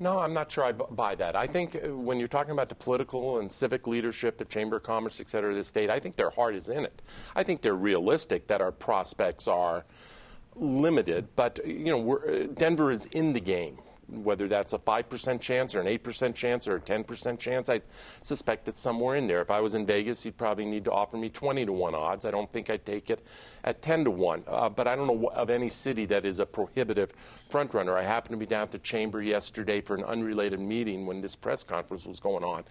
No, 0.00 0.18
I'm 0.18 0.34
not 0.34 0.50
sure 0.50 0.64
I 0.64 0.72
buy 0.72 1.14
that. 1.14 1.36
I 1.36 1.46
think 1.46 1.76
uh, 1.76 1.94
when 1.94 2.18
you're 2.18 2.28
talking 2.28 2.50
about 2.50 2.68
the 2.68 2.74
political 2.74 3.38
and 3.38 3.50
civic 3.50 3.86
leadership, 3.86 4.38
the 4.38 4.44
Chamber 4.44 4.76
of 4.76 4.82
Commerce, 4.82 5.20
et 5.20 5.30
cetera, 5.30 5.50
of 5.50 5.56
the 5.56 5.62
state, 5.62 5.88
I 5.88 6.00
think 6.00 6.16
their 6.16 6.30
heart 6.30 6.56
is 6.56 6.68
in 6.68 6.84
it. 6.84 7.00
I 7.36 7.44
think 7.44 7.62
they're 7.62 7.74
realistic 7.74 8.48
that 8.48 8.60
our 8.60 8.72
prospects 8.72 9.46
are 9.46 9.84
limited, 10.56 11.28
but 11.36 11.64
you 11.64 11.86
know, 11.86 12.16
uh, 12.16 12.46
Denver 12.54 12.90
is 12.90 13.06
in 13.06 13.32
the 13.32 13.40
game 13.40 13.78
whether 14.08 14.48
that's 14.48 14.72
a 14.72 14.78
5% 14.78 15.40
chance 15.40 15.74
or 15.74 15.80
an 15.80 15.86
8% 15.86 16.34
chance 16.34 16.68
or 16.68 16.76
a 16.76 16.80
10% 16.80 17.38
chance, 17.38 17.68
I 17.68 17.80
suspect 18.22 18.68
it's 18.68 18.80
somewhere 18.80 19.16
in 19.16 19.26
there. 19.26 19.40
If 19.40 19.50
I 19.50 19.60
was 19.60 19.74
in 19.74 19.86
Vegas, 19.86 20.24
you'd 20.24 20.36
probably 20.36 20.64
need 20.64 20.84
to 20.84 20.92
offer 20.92 21.16
me 21.16 21.28
20 21.28 21.66
to 21.66 21.72
1 21.72 21.94
odds. 21.94 22.24
I 22.24 22.30
don't 22.30 22.50
think 22.52 22.70
I'd 22.70 22.84
take 22.84 23.10
it 23.10 23.24
at 23.64 23.82
10 23.82 24.04
to 24.04 24.10
1. 24.10 24.44
Uh, 24.46 24.68
but 24.68 24.86
I 24.86 24.96
don't 24.96 25.06
know 25.06 25.28
of 25.28 25.50
any 25.50 25.68
city 25.68 26.06
that 26.06 26.24
is 26.24 26.38
a 26.38 26.46
prohibitive 26.46 27.12
front 27.48 27.74
runner. 27.74 27.96
I 27.96 28.02
happened 28.02 28.32
to 28.32 28.38
be 28.38 28.46
down 28.46 28.62
at 28.62 28.70
the 28.70 28.78
chamber 28.78 29.22
yesterday 29.22 29.80
for 29.80 29.94
an 29.94 30.04
unrelated 30.04 30.60
meeting 30.60 31.06
when 31.06 31.20
this 31.20 31.36
press 31.36 31.62
conference 31.62 32.06
was 32.06 32.20
going 32.20 32.44
on. 32.44 32.64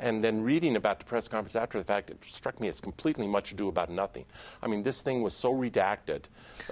And 0.00 0.22
then 0.22 0.42
reading 0.42 0.76
about 0.76 1.00
the 1.00 1.04
press 1.04 1.26
conference 1.26 1.56
after 1.56 1.78
the 1.78 1.84
fact, 1.84 2.10
it 2.10 2.24
struck 2.24 2.60
me 2.60 2.68
as 2.68 2.80
completely 2.80 3.26
much 3.26 3.52
ado 3.52 3.68
about 3.68 3.90
nothing. 3.90 4.24
I 4.62 4.68
mean, 4.68 4.82
this 4.82 5.02
thing 5.02 5.22
was 5.22 5.34
so 5.34 5.52
redacted. 5.52 6.22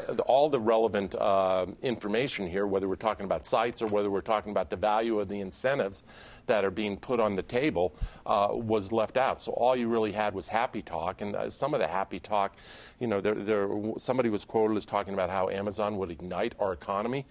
Uh, 0.09 0.15
all 0.27 0.49
the 0.49 0.61
relevant 0.61 1.15
uh, 1.15 1.67
information 1.83 2.47
here, 2.49 2.67
whether 2.67 2.89
we're 2.89 2.95
talking 2.95 3.25
about 3.25 3.47
sites 3.47 3.83
or 3.83 3.87
whether 3.89 4.06
we're 4.11 4.21
talking 4.21 4.51
about 4.51 4.71
the 4.71 4.77
value 4.77 5.21
of 5.21 5.29
the 5.29 5.41
incentives 5.41 6.03
that 6.47 6.65
are 6.65 6.71
being 6.71 6.97
put 6.97 7.21
on 7.21 7.35
the 7.35 7.43
table, 7.43 7.95
uh, 8.25 8.49
was 8.53 8.93
left 8.93 9.17
out. 9.17 9.41
So 9.41 9.53
all 9.53 9.77
you 9.77 9.89
really 9.89 10.13
had 10.13 10.35
was 10.35 10.49
happy 10.49 10.83
talk. 10.83 11.21
And 11.21 11.35
uh, 11.35 11.51
some 11.51 11.75
of 11.75 11.81
the 11.81 11.89
happy 11.89 12.19
talk, 12.19 12.55
you 13.01 13.07
know, 13.07 13.21
there, 13.21 13.35
there, 13.35 13.69
somebody 13.99 14.29
was 14.29 14.45
quoted 14.45 14.77
as 14.77 14.87
talking 14.87 15.15
about 15.15 15.31
how 15.31 15.49
Amazon 15.49 15.97
would 15.99 16.11
ignite 16.11 16.55
our 16.61 16.73
economy. 16.73 17.27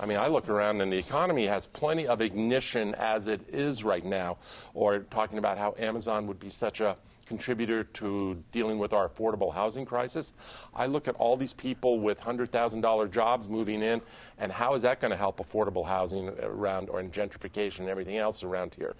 I 0.00 0.06
mean, 0.06 0.18
I 0.18 0.28
look 0.28 0.48
around 0.48 0.80
and 0.80 0.92
the 0.92 0.98
economy 0.98 1.46
has 1.46 1.66
plenty 1.66 2.06
of 2.06 2.20
ignition 2.20 2.94
as 2.94 3.26
it 3.26 3.40
is 3.52 3.82
right 3.82 4.04
now, 4.04 4.38
or 4.74 5.00
talking 5.00 5.38
about 5.38 5.58
how 5.58 5.74
Amazon 5.78 6.26
would 6.28 6.38
be 6.38 6.50
such 6.50 6.80
a 6.80 6.96
contributor 7.28 7.84
to 7.84 8.42
dealing 8.50 8.78
with 8.78 8.92
our 8.92 9.08
affordable 9.08 9.52
housing 9.52 9.84
crisis. 9.84 10.32
I 10.74 10.86
look 10.86 11.06
at 11.06 11.14
all 11.16 11.36
these 11.36 11.52
people 11.52 12.00
with 12.00 12.20
$100,000 12.20 13.10
jobs 13.10 13.48
moving 13.48 13.82
in, 13.82 14.00
and 14.38 14.50
how 14.50 14.74
is 14.74 14.82
that 14.82 15.00
going 15.00 15.10
to 15.10 15.16
help 15.16 15.38
affordable 15.38 15.86
housing 15.86 16.30
around, 16.42 16.88
or 16.88 17.00
in 17.00 17.10
gentrification 17.10 17.80
and 17.80 17.88
everything 17.88 18.16
else 18.16 18.42
around 18.42 18.74
here? 18.74 18.96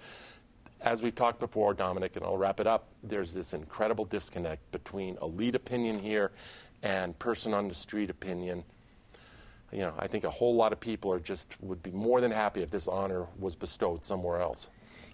As 0.80 1.02
we've 1.02 1.14
talked 1.14 1.40
before, 1.40 1.74
Dominic, 1.74 2.14
and 2.14 2.24
I'll 2.24 2.38
wrap 2.38 2.60
it 2.60 2.66
up, 2.66 2.86
there's 3.02 3.34
this 3.34 3.52
incredible 3.54 4.04
disconnect 4.04 4.70
between 4.70 5.18
elite 5.22 5.56
opinion 5.56 5.98
here 5.98 6.30
and 6.84 7.18
person 7.18 7.52
on 7.52 7.66
the 7.66 7.74
street 7.74 8.10
opinion 8.10 8.62
you 9.72 9.80
know, 9.80 9.92
I 9.98 10.06
think 10.06 10.24
a 10.24 10.30
whole 10.30 10.54
lot 10.54 10.72
of 10.72 10.80
people 10.80 11.12
are 11.12 11.20
just 11.20 11.56
would 11.60 11.82
be 11.82 11.90
more 11.90 12.20
than 12.20 12.30
happy 12.30 12.62
if 12.62 12.70
this 12.70 12.88
honor 12.88 13.26
was 13.38 13.54
bestowed 13.54 14.04
somewhere 14.04 14.40
else. 14.40 14.68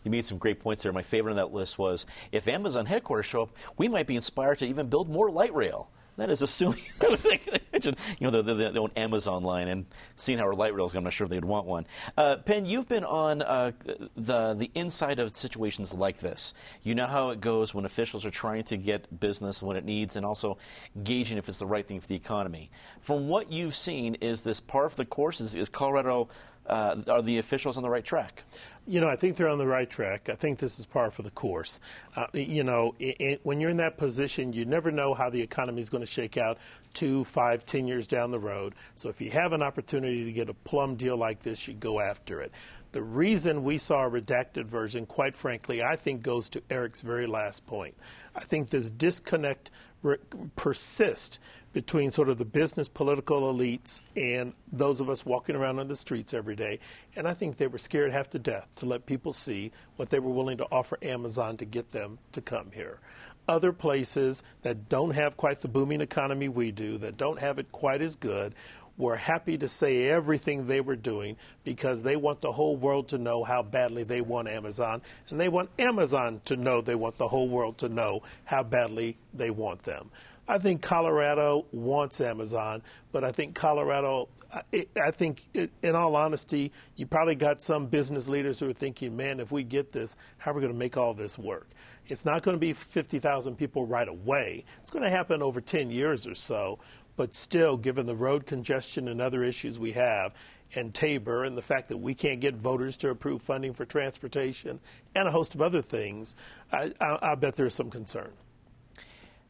You 0.05 0.11
made 0.11 0.25
some 0.25 0.39
great 0.39 0.61
points 0.61 0.83
there. 0.83 0.93
My 0.93 1.03
favorite 1.03 1.33
on 1.33 1.37
that 1.37 1.53
list 1.53 1.79
was 1.79 2.07
if 2.31 2.47
Amazon 2.47 2.87
headquarters 2.87 3.27
show 3.27 3.43
up, 3.43 3.57
we 3.77 3.89
might 3.89 4.07
be 4.07 4.17
inspired 4.17 4.59
to 4.59 4.67
even 4.67 4.89
build 4.89 5.09
more 5.09 5.31
light 5.31 5.55
rail. 5.55 5.91
That 6.17 6.31
is 6.31 6.43
assuming, 6.43 6.79
you 7.03 7.93
know, 8.21 8.31
the, 8.31 8.43
the, 8.43 8.71
the 8.71 8.89
Amazon 8.97 9.43
line 9.43 9.67
and 9.67 9.85
seeing 10.15 10.39
how 10.39 10.45
our 10.45 10.55
light 10.55 10.73
rail 10.73 10.87
is 10.87 10.93
going. 10.93 11.01
I'm 11.01 11.05
not 11.05 11.13
sure 11.13 11.25
if 11.25 11.31
they'd 11.31 11.45
want 11.45 11.67
one. 11.67 11.87
Uh, 12.17 12.37
Penn, 12.37 12.67
you've 12.67 12.87
been 12.87 13.05
on 13.05 13.43
uh, 13.43 13.73
the 14.15 14.55
the 14.55 14.71
inside 14.75 15.19
of 15.19 15.35
situations 15.35 15.93
like 15.93 16.19
this. 16.19 16.55
You 16.85 16.95
know 16.95 17.07
how 17.07 17.31
it 17.31 17.41
goes 17.41 17.75
when 17.75 17.85
officials 17.85 18.25
are 18.25 18.31
trying 18.31 18.63
to 18.65 18.77
get 18.77 19.19
business 19.19 19.61
when 19.61 19.77
it 19.77 19.85
needs, 19.85 20.15
and 20.15 20.25
also 20.25 20.57
gauging 21.03 21.37
if 21.37 21.49
it's 21.49 21.59
the 21.59 21.67
right 21.67 21.87
thing 21.87 21.99
for 21.99 22.07
the 22.07 22.15
economy. 22.15 22.71
From 23.01 23.29
what 23.29 23.51
you've 23.51 23.75
seen, 23.75 24.15
is 24.17 24.43
this 24.43 24.61
part 24.61 24.87
of 24.87 24.97
the 24.97 25.05
course? 25.05 25.41
Is, 25.41 25.57
is 25.57 25.69
Colorado? 25.69 26.29
Uh, 26.67 26.97
are 27.09 27.21
the 27.21 27.37
officials 27.37 27.77
on 27.77 27.83
the 27.83 27.91
right 27.91 28.05
track? 28.05 28.43
You 28.87 29.01
know, 29.01 29.09
I 29.09 29.17
think 29.17 29.37
they're 29.37 29.49
on 29.49 29.57
the 29.57 29.67
right 29.67 29.89
track. 29.89 30.29
I 30.29 30.35
think 30.35 30.59
this 30.59 30.79
is 30.79 30.85
par 30.85 31.11
for 31.11 31.23
the 31.23 31.31
course. 31.31 31.81
Uh, 32.17 32.27
you 32.35 32.65
know, 32.65 32.95
it, 32.99 33.17
it, 33.19 33.41
when 33.43 33.59
you're 33.59 33.71
in 33.71 33.79
that 33.79 33.97
position, 33.97 34.53
you 34.53 34.67
never 34.67 34.91
know 34.91 35.15
how 35.15 35.31
the 35.31 35.41
economy 35.41 35.81
is 35.81 35.89
going 35.89 36.03
to 36.03 36.07
shake 36.07 36.37
out 36.37 36.59
two, 36.93 37.25
five, 37.25 37.65
ten 37.65 37.87
years 37.87 38.07
down 38.07 38.31
the 38.31 38.39
road. 38.39 38.75
So 38.95 39.09
if 39.09 39.23
you 39.23 39.31
have 39.31 39.55
an 39.55 39.63
opportunity 39.63 40.25
to 40.27 40.33
get 40.33 40.51
a 40.51 40.55
plum 40.55 40.97
deal 40.97 41.17
like 41.17 41.43
this, 41.43 41.67
you 41.67 41.73
go 41.73 41.99
after 41.99 42.43
it. 42.43 42.53
The 42.95 43.03
reason 43.03 43.65
we 43.65 43.79
saw 43.79 44.07
a 44.07 44.09
redacted 44.09 44.67
version, 44.67 45.05
quite 45.05 45.35
frankly, 45.35 45.83
I 45.83 45.97
think 45.97 46.23
goes 46.23 46.49
to 46.51 46.63
Eric's 46.71 47.01
very 47.01 47.27
last 47.27 47.67
point. 47.67 47.97
I 48.37 48.45
think 48.45 48.71
this 48.71 48.89
disconnect 48.89 49.73
re- 50.03 50.19
persists 50.55 51.41
between 51.73 52.13
sort 52.13 52.29
of 52.29 52.39
the 52.39 52.45
business 52.45 52.87
political 52.87 53.53
elites 53.53 54.01
and 54.15 54.53
those 54.71 55.01
of 55.01 55.11
us 55.11 55.27
walking 55.27 55.57
around 55.57 55.81
on 55.81 55.89
the 55.89 55.97
streets 55.97 56.33
every 56.33 56.55
day. 56.55 56.79
And 57.17 57.27
I 57.27 57.35
think 57.35 57.57
they 57.57 57.67
were 57.67 57.79
scared 57.79 58.13
half 58.13 58.31
to 58.31 58.39
death 58.39 58.71
to 58.77 58.87
let 58.87 59.07
people 59.07 59.33
see 59.33 59.73
what 59.97 60.11
they 60.11 60.21
were 60.21 60.31
willing 60.31 60.59
to 60.59 60.67
offer 60.71 60.97
Amazon 61.03 61.57
to 61.57 61.65
get 61.65 61.91
them 61.91 62.21
to 62.31 62.41
come 62.41 62.71
here. 62.73 63.01
Other 63.49 63.73
places 63.73 64.45
that 64.63 64.89
don't 64.89 65.17
have 65.17 65.37
quite 65.37 65.63
the 65.63 65.69
booming 65.69 66.01
economy 66.01 66.49
we 66.49 66.71
do, 66.71 66.97
that 66.99 67.17
don't 67.17 67.41
have 67.41 67.59
it 67.59 67.73
quite 67.73 68.01
as 68.01 68.15
good, 68.15 68.55
were 68.97 69.17
happy 69.17 69.59
to 69.59 69.69
say 69.69 70.09
everything 70.09 70.67
they 70.67 70.81
were 70.81 70.97
doing 70.97 71.37
because 71.65 72.03
they 72.03 72.17
want 72.17 72.41
the 72.41 72.53
whole 72.53 72.77
world 72.77 73.09
to 73.09 73.19
know 73.19 73.43
how 73.43 73.63
badly 73.63 74.05
they 74.05 74.21
want 74.21 74.49
Amazon, 74.49 75.03
and 75.31 75.41
they 75.41 75.49
want 75.49 75.69
Amazon 75.79 76.41
to 76.45 76.57
know 76.57 76.81
they 76.81 76.95
want 76.95 77.19
the 77.19 77.29
whole 77.29 77.49
world 77.49 77.79
to 77.79 77.89
know 77.89 78.23
how 78.45 78.63
badly 78.63 79.17
they 79.33 79.51
want 79.51 79.83
them. 79.83 80.11
I 80.47 80.59
think 80.59 80.83
Colorado 80.83 81.65
wants 81.73 82.21
Amazon, 82.21 82.83
but 83.13 83.25
I 83.25 83.33
think 83.33 83.55
Colorado, 83.55 84.29
I 84.53 85.11
think, 85.11 85.43
in 85.83 85.97
all 85.97 86.15
honesty, 86.15 86.71
you 86.97 87.07
probably 87.07 87.35
got 87.35 87.63
some 87.63 87.87
business 87.87 88.29
leaders 88.29 88.61
who 88.61 88.69
are 88.69 88.75
thinking, 88.75 89.17
man, 89.17 89.41
if 89.41 89.51
we 89.51 89.63
get 89.63 89.91
this, 89.91 90.17
how 90.37 90.51
are 90.51 90.55
we 90.55 90.61
going 90.61 90.73
to 90.73 90.79
make 90.79 90.99
all 90.99 91.15
this 91.15 91.39
work? 91.39 91.69
It's 92.09 92.27
not 92.27 92.43
going 92.43 92.55
to 92.55 92.61
be 92.61 92.75
50,000 92.75 93.57
people 93.57 93.87
right 93.87 94.07
away. 94.07 94.67
It's 94.83 94.91
going 94.91 95.03
to 95.03 95.09
happen 95.09 95.43
over 95.43 95.63
10 95.63 95.91
years 95.91 96.27
or 96.27 96.35
so. 96.35 96.79
But 97.17 97.35
still, 97.35 97.77
given 97.77 98.07
the 98.07 98.17
road 98.17 98.47
congestion 98.47 99.09
and 99.09 99.21
other 99.21 99.45
issues 99.45 99.79
we 99.79 99.93
have, 99.93 100.35
and 100.77 100.93
TABOR, 100.93 101.47
and 101.47 101.57
the 101.57 101.63
fact 101.63 101.89
that 101.89 101.99
we 101.99 102.15
can't 102.15 102.41
get 102.41 102.57
voters 102.57 102.97
to 102.99 103.11
approve 103.11 103.43
funding 103.43 103.73
for 103.73 103.85
transportation, 103.85 104.81
and 105.15 105.29
a 105.29 105.31
host 105.31 105.55
of 105.55 105.63
other 105.63 105.83
things, 105.83 106.35
I, 106.73 106.93
I, 107.01 107.19
I 107.23 107.35
bet 107.37 107.57
there's 107.57 107.75
some 107.75 107.91
concern. 107.91 108.33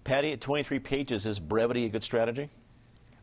Patty, 0.04 0.32
at 0.32 0.40
23 0.40 0.78
pages, 0.80 1.26
is 1.26 1.40
brevity 1.40 1.86
a 1.86 1.88
good 1.88 2.04
strategy? 2.04 2.50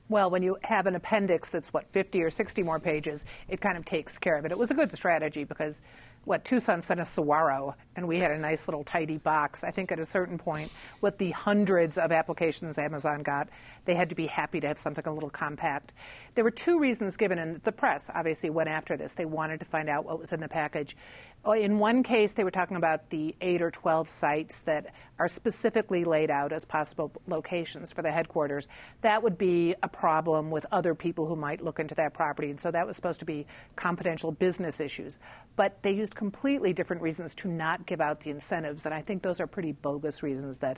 Well, 0.09 0.29
when 0.29 0.43
you 0.43 0.57
have 0.63 0.87
an 0.87 0.95
appendix 0.95 1.47
that's, 1.47 1.71
what, 1.71 1.89
50 1.93 2.21
or 2.23 2.29
60 2.29 2.63
more 2.63 2.79
pages, 2.79 3.23
it 3.47 3.61
kind 3.61 3.77
of 3.77 3.85
takes 3.85 4.17
care 4.17 4.37
of 4.37 4.45
it. 4.45 4.51
It 4.51 4.57
was 4.57 4.71
a 4.71 4.73
good 4.73 4.91
strategy 4.91 5.43
because, 5.43 5.81
what, 6.23 6.45
Tucson 6.45 6.81
sent 6.81 6.99
us 6.99 7.11
Saguaro, 7.11 7.75
and 7.95 8.07
we 8.07 8.19
had 8.19 8.31
a 8.31 8.37
nice 8.37 8.67
little 8.67 8.83
tidy 8.83 9.17
box. 9.17 9.63
I 9.63 9.71
think 9.71 9.91
at 9.91 9.99
a 9.99 10.05
certain 10.05 10.37
point, 10.37 10.71
with 11.01 11.17
the 11.17 11.31
hundreds 11.31 11.97
of 11.97 12.11
applications 12.11 12.77
Amazon 12.77 13.23
got, 13.23 13.49
they 13.85 13.95
had 13.95 14.09
to 14.09 14.15
be 14.15 14.27
happy 14.27 14.59
to 14.59 14.67
have 14.67 14.77
something 14.77 15.05
a 15.07 15.13
little 15.13 15.31
compact. 15.31 15.93
There 16.35 16.43
were 16.43 16.51
two 16.51 16.79
reasons 16.79 17.17
given, 17.17 17.39
and 17.39 17.57
the 17.63 17.71
press 17.71 18.09
obviously 18.13 18.51
went 18.51 18.69
after 18.69 18.95
this. 18.95 19.13
They 19.13 19.25
wanted 19.25 19.59
to 19.61 19.65
find 19.65 19.89
out 19.89 20.05
what 20.05 20.19
was 20.19 20.31
in 20.31 20.39
the 20.39 20.47
package. 20.47 20.95
Oh, 21.43 21.53
in 21.53 21.79
one 21.79 22.03
case, 22.03 22.33
they 22.33 22.43
were 22.43 22.51
talking 22.51 22.77
about 22.77 23.09
the 23.09 23.35
eight 23.41 23.63
or 23.63 23.71
12 23.71 24.07
sites 24.07 24.61
that 24.61 24.93
are 25.17 25.27
specifically 25.27 26.03
laid 26.03 26.29
out 26.29 26.53
as 26.53 26.65
possible 26.65 27.11
locations 27.27 27.91
for 27.91 28.03
the 28.03 28.11
headquarters. 28.11 28.67
That 29.01 29.23
would 29.23 29.39
be 29.39 29.73
a 29.81 29.87
problem 29.87 30.51
with 30.51 30.67
other 30.71 30.93
people 30.93 31.25
who 31.25 31.35
might 31.35 31.63
look 31.63 31.79
into 31.79 31.95
that 31.95 32.13
property. 32.13 32.51
And 32.51 32.61
so 32.61 32.69
that 32.69 32.85
was 32.85 32.95
supposed 32.95 33.19
to 33.21 33.25
be 33.25 33.47
confidential 33.75 34.31
business 34.31 34.79
issues. 34.79 35.17
But 35.55 35.81
they 35.81 35.93
used 35.93 36.13
completely 36.13 36.73
different 36.73 37.01
reasons 37.01 37.33
to 37.35 37.47
not 37.47 37.87
give 37.87 38.01
out 38.01 38.19
the 38.19 38.29
incentives. 38.29 38.85
And 38.85 38.93
I 38.93 39.01
think 39.01 39.23
those 39.23 39.39
are 39.39 39.47
pretty 39.47 39.71
bogus 39.71 40.21
reasons 40.21 40.59
that 40.59 40.77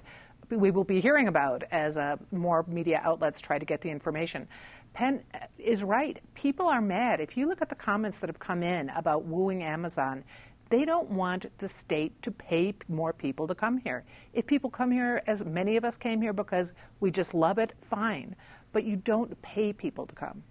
we 0.50 0.72
will 0.72 0.86
be 0.86 1.02
hearing 1.02 1.28
about 1.28 1.64
as 1.72 1.98
uh, 1.98 2.16
more 2.32 2.64
media 2.70 3.02
outlets 3.04 3.42
try 3.42 3.60
to 3.60 3.66
get 3.66 3.82
the 3.82 3.90
information. 3.90 4.48
Penn 4.94 5.24
is 5.58 5.84
right. 5.84 6.22
People 6.36 6.68
are 6.68 6.82
mad. 6.82 7.20
If 7.20 7.36
you 7.36 7.48
look 7.48 7.62
at 7.62 7.70
the 7.70 7.76
comments 7.76 8.20
that 8.20 8.30
have 8.30 8.40
come 8.40 8.62
in 8.62 8.90
about 8.90 9.26
wooing 9.26 9.64
Amazon, 9.64 10.24
they 10.70 10.86
don't 10.86 11.10
want 11.10 11.46
the 11.60 11.68
state 11.68 12.20
to 12.24 12.32
pay 12.32 12.74
more 12.88 13.14
people 13.14 13.48
to 13.48 13.56
come 13.56 13.78
here. 13.78 14.04
If 14.34 14.48
people 14.48 14.70
come 14.70 14.92
here, 14.92 15.22
as 15.28 15.46
many 15.46 15.78
of 15.78 15.86
us 15.86 15.98
came 15.98 16.22
here 16.22 16.34
because 16.34 16.74
we 17.00 17.12
just 17.12 17.34
love 17.34 17.58
it, 17.58 17.74
fine. 17.82 18.36
But 18.72 18.84
you 18.84 18.96
don't 18.96 19.40
pay 19.42 19.74
people 19.74 20.08
to 20.08 20.16
come. 20.16 20.44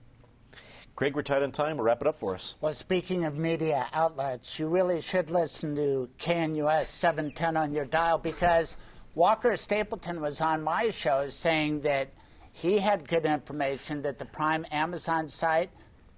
Craig, 0.94 1.16
we're 1.16 1.22
tight 1.22 1.42
on 1.42 1.52
time. 1.52 1.78
We'll 1.78 1.86
wrap 1.86 2.02
it 2.02 2.06
up 2.06 2.16
for 2.16 2.34
us. 2.34 2.54
Well, 2.60 2.74
speaking 2.74 3.24
of 3.24 3.36
media 3.36 3.88
outlets, 3.94 4.58
you 4.58 4.68
really 4.68 5.00
should 5.00 5.30
listen 5.30 5.74
to 5.76 6.08
KNUS 6.18 6.86
710 6.86 7.56
on 7.56 7.72
your 7.72 7.86
dial 7.86 8.18
because 8.18 8.76
Walker 9.14 9.56
Stapleton 9.56 10.20
was 10.20 10.40
on 10.40 10.62
my 10.62 10.90
show 10.90 11.30
saying 11.30 11.80
that 11.80 12.12
he 12.52 12.78
had 12.78 13.08
good 13.08 13.24
information 13.24 14.02
that 14.02 14.18
the 14.18 14.26
Prime 14.26 14.66
Amazon 14.70 15.28
site 15.28 15.70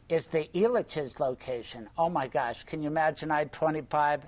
is 0.09 0.29
the 0.29 0.49
Elitch's 0.55 1.19
location. 1.21 1.88
Oh 1.97 2.09
my 2.09 2.27
gosh, 2.27 2.64
can 2.64 2.83
you 2.83 2.88
imagine 2.88 3.31
I 3.31 3.45
25 3.45 4.27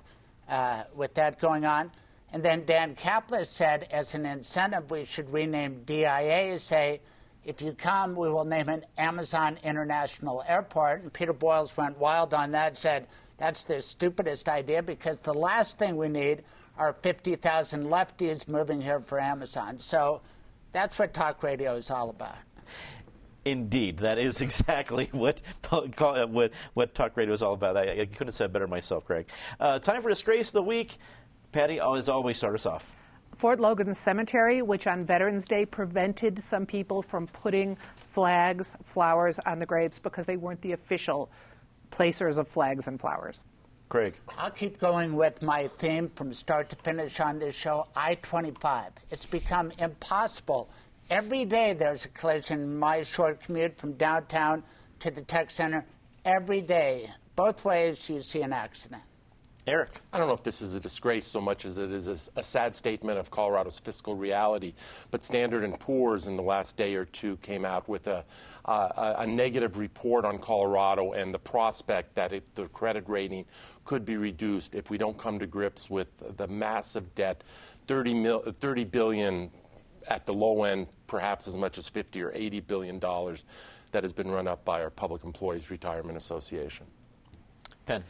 uh, 0.49 0.83
with 0.95 1.13
that 1.15 1.39
going 1.39 1.65
on? 1.65 1.91
And 2.33 2.43
then 2.43 2.65
Dan 2.65 2.95
Caplis 2.95 3.47
said, 3.47 3.87
as 3.91 4.13
an 4.13 4.25
incentive, 4.25 4.91
we 4.91 5.05
should 5.05 5.31
rename 5.31 5.83
DIA, 5.85 6.59
say, 6.59 6.99
if 7.45 7.61
you 7.61 7.71
come, 7.71 8.13
we 8.15 8.29
will 8.29 8.43
name 8.43 8.67
it 8.67 8.83
Amazon 8.97 9.57
International 9.63 10.43
Airport. 10.47 11.03
And 11.03 11.13
Peter 11.13 11.31
Boyles 11.31 11.77
went 11.77 11.97
wild 11.97 12.33
on 12.33 12.51
that, 12.51 12.77
said, 12.77 13.07
that's 13.37 13.63
the 13.63 13.81
stupidest 13.81 14.49
idea 14.49 14.83
because 14.83 15.17
the 15.23 15.33
last 15.33 15.77
thing 15.77 15.95
we 15.95 16.09
need 16.09 16.43
are 16.77 16.93
50,000 17.01 17.85
lefties 17.85 18.47
moving 18.47 18.81
here 18.81 18.99
for 18.99 19.19
Amazon. 19.19 19.79
So 19.79 20.21
that's 20.73 20.99
what 20.99 21.13
talk 21.13 21.41
radio 21.41 21.75
is 21.75 21.89
all 21.89 22.09
about. 22.09 22.35
Indeed, 23.51 23.99
that 23.99 24.17
is 24.17 24.41
exactly 24.47 25.09
what 25.11 25.41
what, 25.69 26.51
what 26.73 26.93
talk 26.93 27.15
radio 27.15 27.33
is 27.33 27.41
all 27.41 27.53
about. 27.53 27.77
I, 27.77 28.01
I 28.01 28.05
couldn't 28.05 28.27
have 28.27 28.33
said 28.33 28.51
better 28.51 28.67
myself, 28.67 29.05
Craig. 29.05 29.27
Uh, 29.59 29.79
time 29.79 30.01
for 30.01 30.09
disgrace 30.09 30.49
of 30.49 30.53
the 30.53 30.63
week. 30.63 30.97
Patty, 31.51 31.79
as 31.79 32.09
always, 32.09 32.37
start 32.37 32.55
us 32.55 32.65
off. 32.65 32.93
Fort 33.35 33.59
Logan 33.59 33.93
Cemetery, 33.93 34.61
which 34.61 34.87
on 34.87 35.05
Veterans 35.05 35.47
Day 35.47 35.65
prevented 35.65 36.39
some 36.39 36.65
people 36.65 37.01
from 37.01 37.27
putting 37.27 37.77
flags, 38.09 38.73
flowers 38.83 39.39
on 39.45 39.59
the 39.59 39.65
graves 39.65 39.99
because 39.99 40.25
they 40.25 40.37
weren't 40.37 40.61
the 40.61 40.73
official 40.73 41.29
placers 41.91 42.37
of 42.37 42.47
flags 42.47 42.87
and 42.87 42.99
flowers. 42.99 43.43
Craig. 43.89 44.15
I'll 44.37 44.51
keep 44.51 44.79
going 44.79 45.13
with 45.15 45.41
my 45.41 45.69
theme 45.77 46.11
from 46.15 46.33
start 46.33 46.69
to 46.69 46.75
finish 46.77 47.21
on 47.21 47.39
this 47.39 47.55
show 47.55 47.87
I 47.95 48.15
25. 48.15 48.91
It's 49.11 49.25
become 49.25 49.71
impossible 49.77 50.69
Every 51.09 51.45
day 51.45 51.73
there's 51.73 52.03
a 52.03 52.09
collision. 52.09 52.61
in 52.61 52.77
My 52.77 53.01
short 53.01 53.41
commute 53.41 53.77
from 53.77 53.93
downtown 53.93 54.61
to 54.99 55.09
the 55.09 55.21
tech 55.21 55.49
center, 55.49 55.85
every 56.25 56.59
day, 56.59 57.09
both 57.35 57.63
ways, 57.63 58.09
you 58.09 58.21
see 58.21 58.41
an 58.41 58.51
accident. 58.51 59.03
Eric. 59.67 60.01
I 60.13 60.17
don't 60.17 60.27
know 60.27 60.33
if 60.33 60.43
this 60.43 60.61
is 60.61 60.75
a 60.75 60.79
disgrace 60.79 61.25
so 61.25 61.41
much 61.41 61.65
as 61.65 61.77
it 61.77 61.91
is 61.91 62.07
a, 62.07 62.39
a, 62.39 62.43
sad 62.43 62.73
statement 62.73 63.19
of 63.19 63.29
Colorado's 63.29 63.79
fiscal 63.79 64.15
reality. 64.15 64.73
But 65.11 65.25
Standard 65.25 65.69
& 65.79 65.79
Poor's 65.79 66.27
in 66.27 66.37
the 66.37 66.41
last 66.41 66.77
day 66.77 66.95
or 66.95 67.03
two 67.03 67.35
came 67.37 67.65
out 67.65 67.87
with 67.89 68.07
a, 68.07 68.23
uh, 68.63 69.15
a 69.17 69.27
negative 69.27 69.77
report 69.77 70.23
on 70.23 70.39
Colorado 70.39 71.11
and 71.11 71.33
the 71.33 71.39
prospect 71.39 72.15
that 72.15 72.31
it, 72.31 72.55
the 72.55 72.67
credit 72.67 73.03
rating 73.07 73.43
could 73.83 74.05
be 74.05 74.15
reduced 74.15 74.73
if 74.73 74.89
we 74.89 74.97
don't 74.97 75.17
come 75.17 75.37
to 75.37 75.47
grips 75.47 75.89
with 75.89 76.07
the 76.37 76.47
massive 76.47 77.13
debt, 77.15 77.43
30, 77.87 78.13
mil, 78.13 78.39
30 78.61 78.85
billion 78.85 79.51
at 80.07 80.25
the 80.25 80.33
low 80.33 80.63
end, 80.63 80.87
perhaps 81.07 81.47
as 81.47 81.57
much 81.57 81.77
as 81.77 81.89
50 81.89 82.21
or 82.21 82.31
80 82.33 82.61
billion 82.61 82.99
dollars 82.99 83.45
that 83.91 84.03
has 84.03 84.13
been 84.13 84.29
run 84.29 84.47
up 84.47 84.65
by 84.65 84.81
our 84.81 84.89
Public 84.89 85.23
Employees 85.23 85.71
Retirement 85.71 86.17
Association. 86.17 86.85
Penn. 87.85 88.03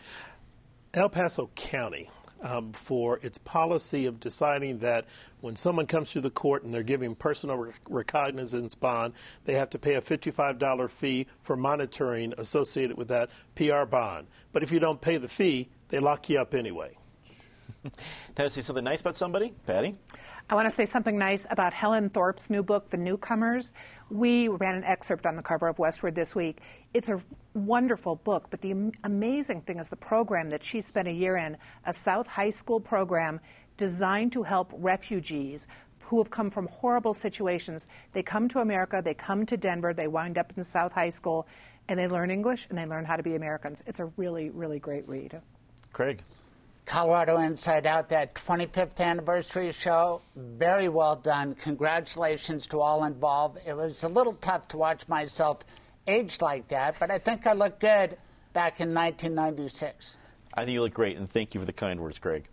El 0.94 1.10
Paso 1.10 1.50
County 1.56 2.10
um, 2.42 2.72
for 2.72 3.20
its 3.22 3.38
policy 3.38 4.06
of 4.06 4.20
deciding 4.20 4.80
that 4.80 5.06
when 5.42 5.56
someone 5.56 5.86
comes 5.86 6.12
to 6.12 6.22
the 6.22 6.30
court 6.30 6.64
and 6.64 6.74
they're 6.74 6.84
giving 6.84 7.16
personal 7.16 7.58
rec- 7.58 7.80
recognizance 7.88 8.76
bond, 8.76 9.14
they 9.46 9.54
have 9.54 9.70
to 9.72 9.80
pay 9.80 9.96
a 9.96 10.02
$55 10.02 10.90
fee 10.90 11.28
for 11.44 11.56
monitoring 11.56 12.34
associated 12.38 12.98
with 12.98 13.08
that 13.08 13.30
PR 13.56 13.86
bond. 13.86 14.28
But 14.52 14.64
if 14.64 14.72
you 14.72 14.80
don't 14.80 15.02
pay 15.02 15.18
the 15.18 15.30
fee, 15.30 15.70
they 15.90 16.00
lock 16.00 16.30
you 16.30 16.40
up 16.40 16.54
anyway. 16.54 16.98
Can 17.84 18.46
I 18.46 18.48
say 18.48 18.62
something 18.62 18.84
nice 18.84 19.02
about 19.02 19.16
somebody? 19.16 19.54
Patty? 19.66 19.96
I 20.50 20.56
want 20.56 20.66
to 20.66 20.74
say 20.74 20.86
something 20.86 21.18
nice 21.18 21.46
about 21.50 21.74
Helen 21.74 22.10
Thorpe's 22.10 22.50
new 22.50 22.64
book, 22.64 22.90
The 22.90 22.96
Newcomers. 22.96 23.74
We 24.10 24.48
ran 24.48 24.76
an 24.76 24.86
excerpt 24.86 25.26
on 25.26 25.36
the 25.36 25.42
cover 25.42 25.68
of 25.68 25.76
Westword 25.76 26.16
this 26.16 26.34
week. 26.36 26.60
It's 26.94 27.10
a 27.10 27.20
wonderful 27.54 28.16
book, 28.16 28.48
but 28.50 28.62
the 28.62 28.94
amazing 29.04 29.64
thing 29.64 29.78
is 29.78 29.90
the 29.90 29.98
program 29.98 30.48
that 30.52 30.64
she 30.64 30.80
spent 30.80 31.10
a 31.10 31.12
year 31.12 31.36
in, 31.36 31.58
a 31.86 31.92
South 31.92 32.28
High 32.28 32.52
School 32.52 32.80
program 32.80 33.42
designed 33.76 34.32
to 34.32 34.44
help 34.44 34.72
refugees 34.78 35.68
who 36.06 36.18
have 36.20 36.32
come 36.32 36.50
from 36.50 36.68
horrible 36.68 37.14
situations. 37.14 37.86
They 38.14 38.24
come 38.24 38.48
to 38.48 38.60
America, 38.60 39.02
they 39.04 39.16
come 39.16 39.46
to 39.48 39.58
Denver, 39.58 39.94
they 39.94 40.08
wind 40.08 40.38
up 40.38 40.50
in 40.52 40.56
the 40.56 40.64
South 40.64 40.94
High 40.94 41.10
School, 41.10 41.46
and 41.90 42.00
they 42.00 42.08
learn 42.08 42.32
English 42.32 42.68
and 42.70 42.78
they 42.78 42.86
learn 42.86 43.04
how 43.04 43.18
to 43.18 43.24
be 43.24 43.36
Americans. 43.36 43.84
It's 43.86 44.00
a 44.00 44.06
really, 44.16 44.50
really 44.52 44.80
great 44.80 45.06
read. 45.10 45.42
Craig? 45.92 46.22
Colorado 46.88 47.40
Inside 47.40 47.86
Out, 47.86 48.08
that 48.10 48.34
25th 48.34 49.02
anniversary 49.02 49.74
show, 49.74 50.22
very 50.38 50.88
well 50.88 51.18
done. 51.18 51.54
Congratulations 51.56 52.66
to 52.68 52.80
all 52.80 53.04
involved. 53.04 53.60
It 53.68 53.76
was 53.76 54.06
a 54.06 54.08
little 54.08 54.36
tough 54.36 54.70
to 54.70 54.78
watch 54.78 55.06
myself 55.10 55.60
age 56.08 56.40
like 56.40 56.70
that, 56.70 56.96
but 56.98 57.12
I 57.12 57.20
think 57.20 57.46
I 57.46 57.52
looked 57.52 57.82
good 57.82 58.18
back 58.54 58.80
in 58.80 58.94
1996. 58.94 60.18
I 60.54 60.64
think 60.64 60.74
you 60.74 60.82
look 60.82 60.94
great, 60.94 61.18
and 61.18 61.30
thank 61.30 61.54
you 61.54 61.60
for 61.60 61.66
the 61.66 61.74
kind 61.74 62.00
words, 62.00 62.20
Craig. 62.20 62.46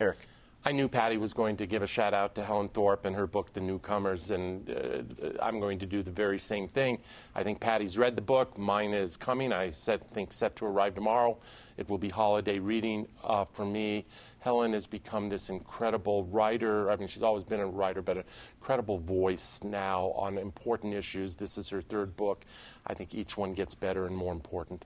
Eric? 0.00 0.18
I 0.62 0.72
knew 0.72 0.88
Patty 0.88 1.16
was 1.16 1.32
going 1.32 1.56
to 1.56 1.66
give 1.66 1.82
a 1.82 1.86
shout 1.86 2.12
out 2.12 2.34
to 2.34 2.44
Helen 2.44 2.68
Thorpe 2.68 3.06
and 3.06 3.16
her 3.16 3.26
book, 3.26 3.50
The 3.54 3.62
Newcomers, 3.62 4.30
and 4.30 4.68
uh, 4.70 5.28
I'm 5.42 5.58
going 5.58 5.78
to 5.78 5.86
do 5.86 6.02
the 6.02 6.10
very 6.10 6.38
same 6.38 6.68
thing. 6.68 6.98
I 7.34 7.42
think 7.42 7.60
Patty's 7.60 7.96
read 7.96 8.14
the 8.14 8.22
book. 8.22 8.58
Mine 8.58 8.92
is 8.92 9.16
coming. 9.16 9.54
I 9.54 9.70
think 9.70 10.34
set 10.34 10.56
to 10.56 10.66
arrive 10.66 10.94
tomorrow. 10.94 11.38
It 11.78 11.88
will 11.88 11.96
be 11.96 12.10
holiday 12.10 12.58
reading 12.58 13.08
uh, 13.24 13.44
for 13.44 13.64
me. 13.64 14.04
Helen 14.40 14.74
has 14.74 14.86
become 14.86 15.30
this 15.30 15.48
incredible 15.48 16.24
writer. 16.24 16.90
I 16.90 16.96
mean, 16.96 17.08
she's 17.08 17.22
always 17.22 17.44
been 17.44 17.60
a 17.60 17.66
writer, 17.66 18.02
but 18.02 18.18
an 18.18 18.24
incredible 18.60 18.98
voice 18.98 19.60
now 19.64 20.08
on 20.14 20.36
important 20.36 20.92
issues. 20.92 21.36
This 21.36 21.56
is 21.56 21.70
her 21.70 21.80
third 21.80 22.14
book. 22.18 22.44
I 22.86 22.92
think 22.92 23.14
each 23.14 23.38
one 23.38 23.54
gets 23.54 23.74
better 23.74 24.04
and 24.04 24.14
more 24.14 24.34
important. 24.34 24.84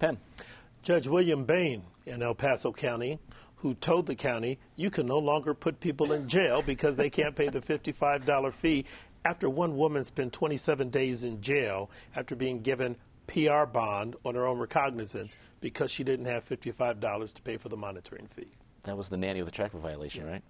Penn? 0.00 0.18
Judge 0.82 1.06
William 1.06 1.44
Bain 1.44 1.84
in 2.06 2.22
El 2.22 2.34
Paso 2.34 2.72
County, 2.72 3.20
who 3.62 3.74
told 3.74 4.06
the 4.06 4.14
county 4.16 4.58
you 4.74 4.90
can 4.90 5.06
no 5.06 5.18
longer 5.18 5.54
put 5.54 5.78
people 5.78 6.12
in 6.12 6.28
jail 6.28 6.62
because 6.62 6.96
they 6.96 7.08
can't 7.08 7.36
pay 7.36 7.48
the 7.48 7.60
$55 7.60 8.52
fee 8.52 8.84
after 9.24 9.48
one 9.48 9.76
woman 9.76 10.02
spent 10.04 10.32
27 10.32 10.90
days 10.90 11.22
in 11.22 11.40
jail 11.40 11.88
after 12.16 12.34
being 12.34 12.60
given 12.60 12.96
PR 13.28 13.64
bond 13.64 14.16
on 14.24 14.34
her 14.34 14.46
own 14.46 14.58
recognizance 14.58 15.36
because 15.60 15.92
she 15.92 16.02
didn't 16.02 16.26
have 16.26 16.46
$55 16.46 17.32
to 17.34 17.42
pay 17.42 17.56
for 17.56 17.68
the 17.68 17.76
monitoring 17.76 18.26
fee. 18.26 18.50
That 18.82 18.96
was 18.96 19.08
the 19.08 19.16
nanny 19.16 19.40
with 19.40 19.46
the 19.46 19.54
traffic 19.54 19.80
violation, 19.80 20.26
right? 20.26 20.42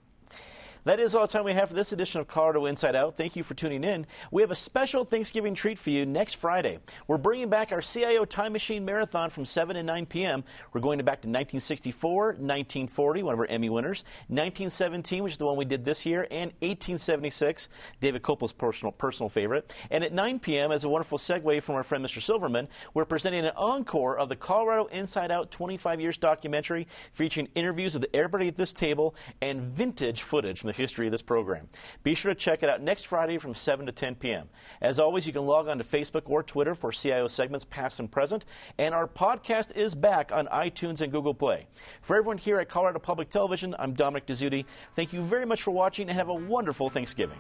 That 0.84 0.98
is 0.98 1.14
all 1.14 1.28
the 1.28 1.32
time 1.32 1.44
we 1.44 1.52
have 1.52 1.68
for 1.68 1.76
this 1.76 1.92
edition 1.92 2.20
of 2.20 2.26
Colorado 2.26 2.66
Inside 2.66 2.96
Out. 2.96 3.16
Thank 3.16 3.36
you 3.36 3.44
for 3.44 3.54
tuning 3.54 3.84
in. 3.84 4.04
We 4.32 4.42
have 4.42 4.50
a 4.50 4.56
special 4.56 5.04
Thanksgiving 5.04 5.54
treat 5.54 5.78
for 5.78 5.90
you 5.90 6.04
next 6.04 6.34
Friday. 6.34 6.80
We're 7.06 7.18
bringing 7.18 7.48
back 7.48 7.70
our 7.70 7.80
CIO 7.80 8.24
Time 8.24 8.52
Machine 8.52 8.84
Marathon 8.84 9.30
from 9.30 9.44
7 9.44 9.76
and 9.76 9.86
9 9.86 10.06
p.m. 10.06 10.42
We're 10.72 10.80
going 10.80 10.98
back 10.98 11.22
to 11.22 11.28
1964, 11.28 12.24
1940, 12.24 13.22
one 13.22 13.32
of 13.32 13.38
our 13.38 13.46
Emmy 13.46 13.70
winners, 13.70 14.02
1917, 14.26 15.22
which 15.22 15.34
is 15.34 15.38
the 15.38 15.46
one 15.46 15.56
we 15.56 15.64
did 15.64 15.84
this 15.84 16.04
year, 16.04 16.22
and 16.32 16.50
1876, 16.62 17.68
David 18.00 18.22
Coppel's 18.22 18.52
personal, 18.52 18.90
personal 18.90 19.28
favorite. 19.28 19.72
And 19.92 20.02
at 20.02 20.12
9 20.12 20.40
p.m., 20.40 20.72
as 20.72 20.82
a 20.82 20.88
wonderful 20.88 21.18
segue 21.18 21.62
from 21.62 21.76
our 21.76 21.84
friend 21.84 22.04
Mr. 22.04 22.20
Silverman, 22.20 22.66
we're 22.92 23.04
presenting 23.04 23.44
an 23.44 23.52
encore 23.56 24.18
of 24.18 24.28
the 24.28 24.34
Colorado 24.34 24.86
Inside 24.86 25.30
Out 25.30 25.52
25 25.52 26.00
Years 26.00 26.16
documentary 26.16 26.88
featuring 27.12 27.46
interviews 27.54 27.94
with 27.94 28.06
everybody 28.12 28.48
at 28.48 28.56
this 28.56 28.72
table 28.72 29.14
and 29.40 29.60
vintage 29.60 30.22
footage 30.22 30.64
the 30.72 30.82
history 30.82 31.06
of 31.06 31.12
this 31.12 31.22
program. 31.22 31.68
Be 32.02 32.14
sure 32.14 32.32
to 32.32 32.38
check 32.38 32.62
it 32.62 32.68
out 32.68 32.82
next 32.82 33.04
Friday 33.04 33.38
from 33.38 33.54
7 33.54 33.86
to 33.86 33.92
10 33.92 34.16
p.m. 34.16 34.48
As 34.80 34.98
always, 34.98 35.26
you 35.26 35.32
can 35.32 35.46
log 35.46 35.68
on 35.68 35.78
to 35.78 35.84
Facebook 35.84 36.22
or 36.26 36.42
Twitter 36.42 36.74
for 36.74 36.90
CIO 36.90 37.28
segments 37.28 37.64
past 37.64 38.00
and 38.00 38.10
present, 38.10 38.44
and 38.78 38.94
our 38.94 39.06
podcast 39.06 39.76
is 39.76 39.94
back 39.94 40.32
on 40.32 40.46
iTunes 40.46 41.02
and 41.02 41.12
Google 41.12 41.34
Play. 41.34 41.66
For 42.00 42.16
everyone 42.16 42.38
here 42.38 42.58
at 42.58 42.68
Colorado 42.68 42.98
Public 42.98 43.28
Television, 43.28 43.74
I'm 43.78 43.92
Dominic 43.92 44.26
Dezzutti. 44.26 44.64
Thank 44.96 45.12
you 45.12 45.20
very 45.20 45.46
much 45.46 45.62
for 45.62 45.70
watching 45.70 46.08
and 46.08 46.16
have 46.16 46.28
a 46.28 46.34
wonderful 46.34 46.88
Thanksgiving. 46.88 47.38